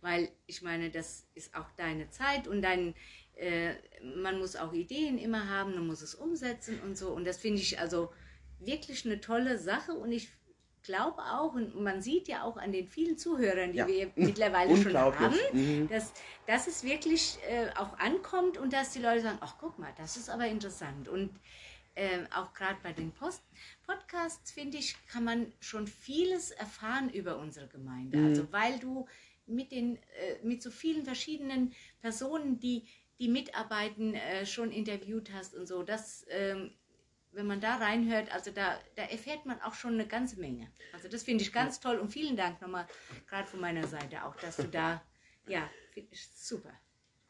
weil 0.00 0.28
ich 0.46 0.60
meine, 0.60 0.90
das 0.90 1.28
ist 1.34 1.54
auch 1.54 1.70
deine 1.76 2.10
Zeit 2.10 2.48
und 2.48 2.62
dein, 2.62 2.96
äh, 3.36 3.74
man 4.02 4.40
muss 4.40 4.56
auch 4.56 4.72
Ideen 4.72 5.16
immer 5.16 5.48
haben, 5.48 5.76
man 5.76 5.86
muss 5.86 6.02
es 6.02 6.16
umsetzen 6.16 6.80
und 6.80 6.98
so. 6.98 7.10
Und 7.10 7.24
das 7.24 7.36
finde 7.36 7.60
ich 7.60 7.78
also 7.78 8.12
wirklich 8.58 9.06
eine 9.06 9.20
tolle 9.20 9.56
Sache 9.56 9.92
und 9.92 10.10
ich 10.10 10.30
glaube 10.84 11.20
auch, 11.22 11.54
und 11.54 11.74
man 11.82 12.00
sieht 12.00 12.28
ja 12.28 12.44
auch 12.44 12.56
an 12.56 12.70
den 12.70 12.86
vielen 12.86 13.18
Zuhörern, 13.18 13.72
die 13.72 13.78
ja. 13.78 13.88
wir 13.88 14.12
mittlerweile 14.16 14.76
schon 14.76 14.96
haben, 14.96 15.36
mhm. 15.52 15.88
dass, 15.88 16.12
dass 16.46 16.68
es 16.68 16.84
wirklich 16.84 17.38
äh, 17.48 17.68
auch 17.76 17.98
ankommt 17.98 18.58
und 18.58 18.72
dass 18.72 18.92
die 18.92 19.00
Leute 19.00 19.22
sagen, 19.22 19.38
ach 19.40 19.56
guck 19.58 19.78
mal, 19.78 19.92
das 19.96 20.16
ist 20.16 20.30
aber 20.30 20.46
interessant. 20.46 21.08
Und 21.08 21.30
äh, 21.96 22.20
auch 22.34 22.52
gerade 22.54 22.78
bei 22.82 22.92
den 22.92 23.12
Post 23.12 23.42
Podcasts, 23.86 24.52
finde 24.52 24.78
ich, 24.78 24.94
kann 25.08 25.24
man 25.24 25.52
schon 25.60 25.86
vieles 25.86 26.50
erfahren 26.50 27.10
über 27.10 27.38
unsere 27.38 27.66
Gemeinde. 27.66 28.18
Mhm. 28.18 28.26
Also 28.28 28.52
weil 28.52 28.78
du 28.78 29.06
mit, 29.46 29.72
den, 29.72 29.96
äh, 29.96 30.42
mit 30.42 30.62
so 30.62 30.70
vielen 30.70 31.04
verschiedenen 31.04 31.74
Personen, 32.00 32.58
die, 32.60 32.84
die 33.18 33.28
mitarbeiten, 33.28 34.14
äh, 34.14 34.46
schon 34.46 34.70
interviewt 34.70 35.32
hast 35.32 35.54
und 35.54 35.66
so, 35.66 35.82
das 35.82 36.26
ähm, 36.30 36.72
wenn 37.34 37.46
man 37.46 37.60
da 37.60 37.76
reinhört, 37.76 38.32
also 38.32 38.50
da, 38.50 38.78
da 38.96 39.02
erfährt 39.02 39.46
man 39.46 39.60
auch 39.62 39.74
schon 39.74 39.94
eine 39.94 40.06
ganze 40.06 40.38
Menge. 40.38 40.68
Also 40.92 41.08
das 41.08 41.22
finde 41.22 41.42
ich 41.42 41.52
ganz 41.52 41.80
toll 41.80 41.98
und 41.98 42.10
vielen 42.10 42.36
Dank 42.36 42.60
nochmal, 42.60 42.86
gerade 43.28 43.48
von 43.48 43.60
meiner 43.60 43.86
Seite 43.86 44.24
auch, 44.24 44.36
dass 44.36 44.56
du 44.56 44.64
da, 44.64 45.02
ja, 45.46 45.68
finde 45.92 46.08
ich 46.12 46.28
super. 46.34 46.72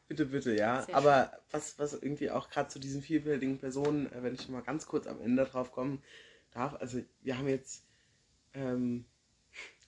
Bitte, 0.07 0.25
bitte, 0.27 0.55
ja. 0.55 0.83
Sehr 0.83 0.95
Aber 0.95 1.41
was, 1.51 1.79
was 1.79 1.93
irgendwie 1.93 2.29
auch 2.29 2.49
gerade 2.49 2.69
zu 2.69 2.79
diesen 2.79 3.01
vielfältigen 3.01 3.57
Personen, 3.57 4.11
äh, 4.11 4.21
wenn 4.21 4.35
ich 4.35 4.47
mal 4.49 4.61
ganz 4.61 4.85
kurz 4.85 5.07
am 5.07 5.19
Ende 5.21 5.45
drauf 5.45 5.71
kommen 5.71 6.03
darf, 6.51 6.75
also 6.75 7.01
wir 7.21 7.37
haben 7.37 7.47
jetzt, 7.47 7.83
ähm, 8.53 9.05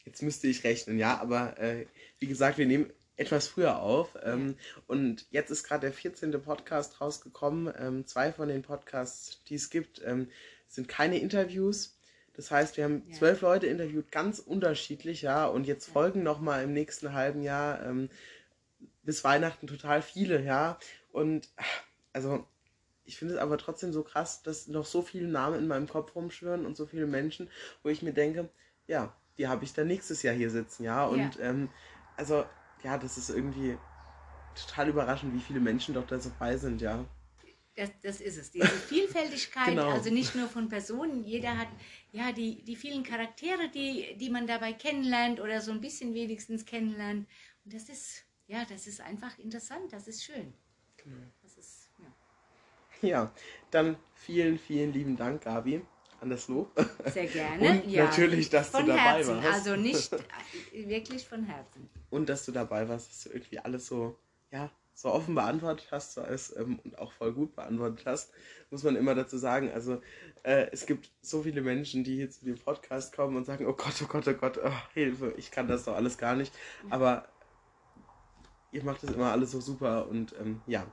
jetzt 0.06 0.24
müsste 0.24 0.48
ich 0.48 0.64
rechnen, 0.64 0.98
ja, 0.98 1.20
aber 1.20 1.60
äh, 1.60 1.86
wie 2.20 2.28
gesagt, 2.28 2.58
wir 2.58 2.66
nehmen 2.66 2.92
etwas 3.18 3.48
früher 3.48 3.80
auf. 3.80 4.18
Ähm, 4.24 4.56
und 4.86 5.26
jetzt 5.32 5.50
ist 5.50 5.64
gerade 5.64 5.82
der 5.82 5.94
14. 5.94 6.32
Podcast 6.42 7.02
rausgekommen. 7.02 7.74
Ähm, 7.78 8.08
zwei 8.08 8.32
von 8.32 8.48
den 8.48 8.62
Podcasts, 8.62 9.44
die 9.46 9.56
es 9.56 9.70
gibt, 9.70 10.02
ähm, 10.06 10.30
sind 10.68 10.88
keine 10.88 11.18
Interviews. 11.18 12.00
Das 12.34 12.52
heißt, 12.52 12.78
wir 12.78 12.84
haben 12.84 13.04
ja. 13.08 13.18
zwölf 13.18 13.42
Leute 13.42 13.66
interviewt, 13.66 14.12
ganz 14.12 14.40
unterschiedlich, 14.40 15.24
ja. 15.24 15.48
Und 15.48 15.66
jetzt 15.66 15.88
folgen 15.88 16.22
nochmal 16.22 16.64
im 16.64 16.74
nächsten 16.74 17.14
halben 17.14 17.42
Jahr 17.42 17.84
ähm, 17.84 18.10
bis 19.02 19.24
Weihnachten 19.24 19.66
total 19.66 20.04
viele, 20.04 20.42
ja. 20.44 20.78
Und 21.12 21.50
also 22.14 22.46
ich 23.04 23.18
finde 23.18 23.36
es 23.36 23.40
aber 23.40 23.58
trotzdem 23.58 23.92
so 23.92 24.04
krass, 24.04 24.44
dass 24.44 24.68
noch 24.68 24.86
so 24.86 25.02
viele 25.02 25.28
Namen 25.28 25.58
in 25.58 25.68
meinem 25.68 25.88
Kopf 25.88 26.14
rumschwirren 26.14 26.66
und 26.66 26.78
so 26.78 26.86
viele 26.86 27.08
Menschen, 27.08 27.50
wo 27.82 27.90
ich 27.90 28.04
mir 28.04 28.14
denke, 28.14 28.50
ja, 28.86 29.16
die 29.40 29.48
habe 29.48 29.64
ich 29.64 29.74
dann 29.74 29.88
nächstes 29.88 30.22
Jahr 30.22 30.36
hier 30.36 30.52
sitzen, 30.52 30.84
ja. 30.84 31.06
Und 31.06 31.38
ja. 31.38 31.42
Ähm, 31.42 31.70
also 32.18 32.46
ja, 32.84 32.98
das 32.98 33.18
ist 33.18 33.30
irgendwie 33.30 33.78
total 34.56 34.90
überraschend, 34.90 35.34
wie 35.34 35.40
viele 35.40 35.60
Menschen 35.60 35.94
doch 35.94 36.06
da 36.08 36.18
dabei 36.18 36.58
sind, 36.58 36.82
ja. 36.82 37.06
Das, 37.76 37.92
das 38.02 38.22
ist 38.22 38.38
es, 38.38 38.50
diese 38.50 38.68
Vielfältigkeit, 38.68 39.68
genau. 39.68 39.92
also 39.92 40.10
nicht 40.10 40.34
nur 40.34 40.48
von 40.48 40.68
Personen, 40.68 41.24
jeder 41.24 41.58
hat 41.58 41.68
ja 42.12 42.32
die, 42.32 42.64
die 42.64 42.76
vielen 42.76 43.04
Charaktere, 43.04 43.70
die, 43.70 44.18
die 44.18 44.32
man 44.32 44.48
dabei 44.48 44.74
kennenlernt 44.74 45.40
oder 45.40 45.62
so 45.62 45.72
ein 45.72 45.80
bisschen 45.80 46.16
wenigstens 46.16 46.66
kennenlernt. 46.66 47.28
Und 47.64 47.74
das 47.74 47.84
ist, 47.88 48.24
ja, 48.48 48.66
das 48.66 48.88
ist 48.88 49.00
einfach 49.00 49.38
interessant, 49.38 49.94
das 49.94 50.08
ist 50.08 50.24
schön. 50.24 50.56
Genau. 50.98 51.18
Das 51.44 51.56
ist, 51.56 51.92
ja. 52.00 53.08
ja, 53.08 53.32
dann 53.70 53.96
vielen, 54.16 54.58
vielen 54.58 54.92
lieben 54.92 55.16
Dank, 55.16 55.44
Gabi 55.44 55.84
an 56.20 56.30
das 56.30 56.48
Lob. 56.48 56.72
Sehr 57.06 57.28
gerne. 57.28 57.70
Und 57.70 57.88
ja, 57.90 58.06
natürlich, 58.06 58.50
dass 58.50 58.72
du 58.72 58.80
dabei 58.80 58.98
Herzen, 58.98 59.36
warst. 59.36 59.48
Also 59.48 59.76
nicht 59.76 60.12
wirklich 60.74 61.28
von 61.28 61.44
Herzen. 61.44 61.90
Und 62.10 62.30
dass 62.30 62.46
du 62.46 62.52
dabei 62.52 62.88
warst, 62.90 63.10
dass 63.10 63.24
du 63.24 63.30
irgendwie 63.30 63.60
alles 63.60 63.88
so, 63.88 64.18
ja, 64.52 64.72
so 64.98 65.12
offen 65.12 65.36
beantwortet 65.36 65.90
hast 65.92 66.14
so 66.14 66.22
als, 66.22 66.56
ähm, 66.58 66.80
und 66.84 66.98
auch 66.98 67.12
voll 67.12 67.32
gut 67.32 67.56
beantwortet 67.56 68.06
hast, 68.06 68.32
muss 68.72 68.84
man 68.84 68.96
immer 68.96 69.14
dazu 69.14 69.38
sagen. 69.38 69.72
Also 69.72 70.02
äh, 70.42 70.68
es 70.72 70.88
gibt 70.88 71.12
so 71.22 71.44
viele 71.44 71.62
Menschen, 71.62 72.04
die 72.04 72.16
hier 72.16 72.32
zu 72.32 72.46
dem 72.46 72.56
Podcast 72.56 73.16
kommen 73.16 73.36
und 73.36 73.46
sagen, 73.46 73.68
oh 73.68 73.74
Gott, 73.74 73.94
oh 74.04 74.08
Gott, 74.08 74.28
oh 74.28 74.34
Gott, 74.34 74.60
oh, 74.64 74.72
Hilfe, 74.96 75.36
ich 75.38 75.52
kann 75.52 75.68
das 75.68 75.86
doch 75.86 75.96
alles 75.96 76.18
gar 76.18 76.36
nicht. 76.36 76.52
Aber 76.90 77.28
ihr 78.72 78.84
macht 78.84 79.04
das 79.04 79.12
immer 79.12 79.32
alles 79.32 79.52
so 79.52 79.62
super 79.62 80.08
und 80.08 80.34
ähm, 80.40 80.62
ja, 80.66 80.88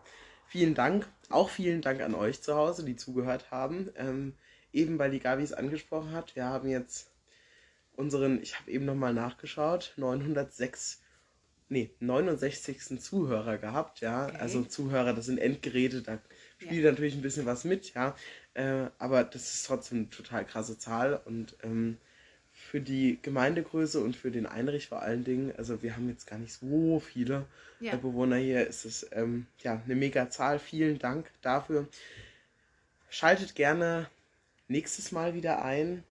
vielen 0.46 0.74
Dank. 0.74 1.08
Auch 1.30 1.48
vielen 1.48 1.80
Dank 1.80 2.02
an 2.02 2.14
euch 2.14 2.42
zu 2.42 2.54
Hause, 2.54 2.84
die 2.84 2.96
zugehört 2.96 3.50
haben. 3.50 3.90
Ähm, 3.96 4.34
eben 4.74 4.98
weil 4.98 5.10
die 5.10 5.20
Gabi 5.20 5.42
es 5.42 5.52
angesprochen 5.52 6.12
hat, 6.12 6.37
wir 6.37 6.44
haben 6.44 6.68
jetzt 6.68 7.10
unseren, 7.96 8.42
ich 8.42 8.58
habe 8.58 8.70
eben 8.70 8.84
nochmal 8.84 9.14
nachgeschaut, 9.14 9.94
906, 9.96 11.00
nee, 11.68 11.90
69. 12.00 13.00
Zuhörer 13.00 13.58
gehabt, 13.58 14.00
ja. 14.00 14.26
Okay. 14.26 14.37
Also 14.38 14.62
Zuhörer, 14.64 15.14
das 15.14 15.26
sind 15.26 15.38
Endgeräte, 15.38 16.02
da 16.02 16.18
spielt 16.58 16.84
ja. 16.84 16.90
natürlich 16.90 17.14
ein 17.14 17.22
bisschen 17.22 17.46
was 17.46 17.64
mit, 17.64 17.94
ja. 17.94 18.16
Äh, 18.54 18.87
aber 18.98 19.24
das 19.24 19.54
ist 19.54 19.66
trotzdem 19.66 19.98
eine 19.98 20.10
total 20.10 20.44
krasse 20.44 20.78
Zahl 20.78 21.20
und 21.24 21.56
ähm, 21.62 21.96
für 22.52 22.80
die 22.80 23.18
Gemeindegröße 23.20 24.00
und 24.00 24.16
für 24.16 24.30
den 24.30 24.46
Einrich 24.46 24.88
vor 24.88 25.02
allen 25.02 25.24
Dingen, 25.24 25.52
also 25.56 25.82
wir 25.82 25.96
haben 25.96 26.08
jetzt 26.08 26.26
gar 26.26 26.38
nicht 26.38 26.52
so 26.52 27.00
viele 27.00 27.46
ja. 27.80 27.96
Bewohner 27.96 28.37
hier, 28.37 28.66
ist 28.66 28.84
es 28.84 29.06
ähm, 29.12 29.46
ja 29.62 29.82
eine 29.84 29.96
mega 29.96 30.30
Zahl. 30.30 30.58
Vielen 30.60 30.98
Dank 30.98 31.30
dafür. 31.42 31.88
Schaltet 33.10 33.54
gerne 33.54 34.08
nächstes 34.68 35.12
Mal 35.12 35.35
wieder 35.35 35.64
ein. 35.64 36.05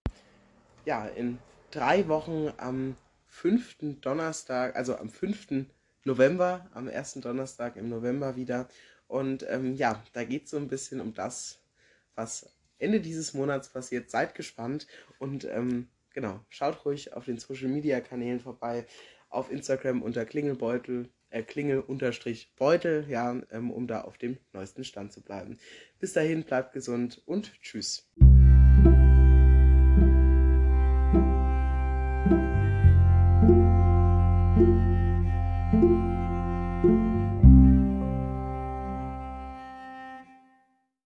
Ja, 0.84 1.06
in 1.06 1.38
drei 1.70 2.08
Wochen 2.08 2.52
am 2.56 2.96
5. 3.26 4.00
Donnerstag, 4.00 4.76
also 4.76 4.96
am 4.96 5.08
5. 5.08 5.66
November, 6.04 6.68
am 6.72 6.88
ersten 6.88 7.20
Donnerstag 7.20 7.76
im 7.76 7.88
November 7.88 8.36
wieder. 8.36 8.68
Und 9.08 9.44
ähm, 9.48 9.74
ja, 9.74 10.02
da 10.12 10.24
geht 10.24 10.44
es 10.44 10.50
so 10.50 10.56
ein 10.56 10.68
bisschen 10.68 11.00
um 11.00 11.14
das, 11.14 11.60
was 12.14 12.48
Ende 12.78 13.00
dieses 13.00 13.34
Monats 13.34 13.68
passiert. 13.68 14.10
Seid 14.10 14.34
gespannt 14.34 14.86
und 15.18 15.44
ähm, 15.44 15.88
genau, 16.12 16.40
schaut 16.48 16.84
ruhig 16.84 17.12
auf 17.14 17.24
den 17.24 17.38
Social 17.38 17.68
Media 17.68 18.00
Kanälen 18.00 18.40
vorbei, 18.40 18.86
auf 19.28 19.50
Instagram 19.50 20.02
unter 20.02 20.24
Klingelbeutel, 20.24 21.08
äh, 21.30 21.42
Klingel-Beutel, 21.42 23.06
ja, 23.08 23.42
ähm, 23.50 23.70
um 23.70 23.86
da 23.86 24.02
auf 24.02 24.16
dem 24.18 24.38
neuesten 24.52 24.84
Stand 24.84 25.12
zu 25.12 25.20
bleiben. 25.20 25.58
Bis 25.98 26.12
dahin, 26.12 26.44
bleibt 26.44 26.72
gesund 26.72 27.20
und 27.26 27.60
tschüss. 27.60 28.08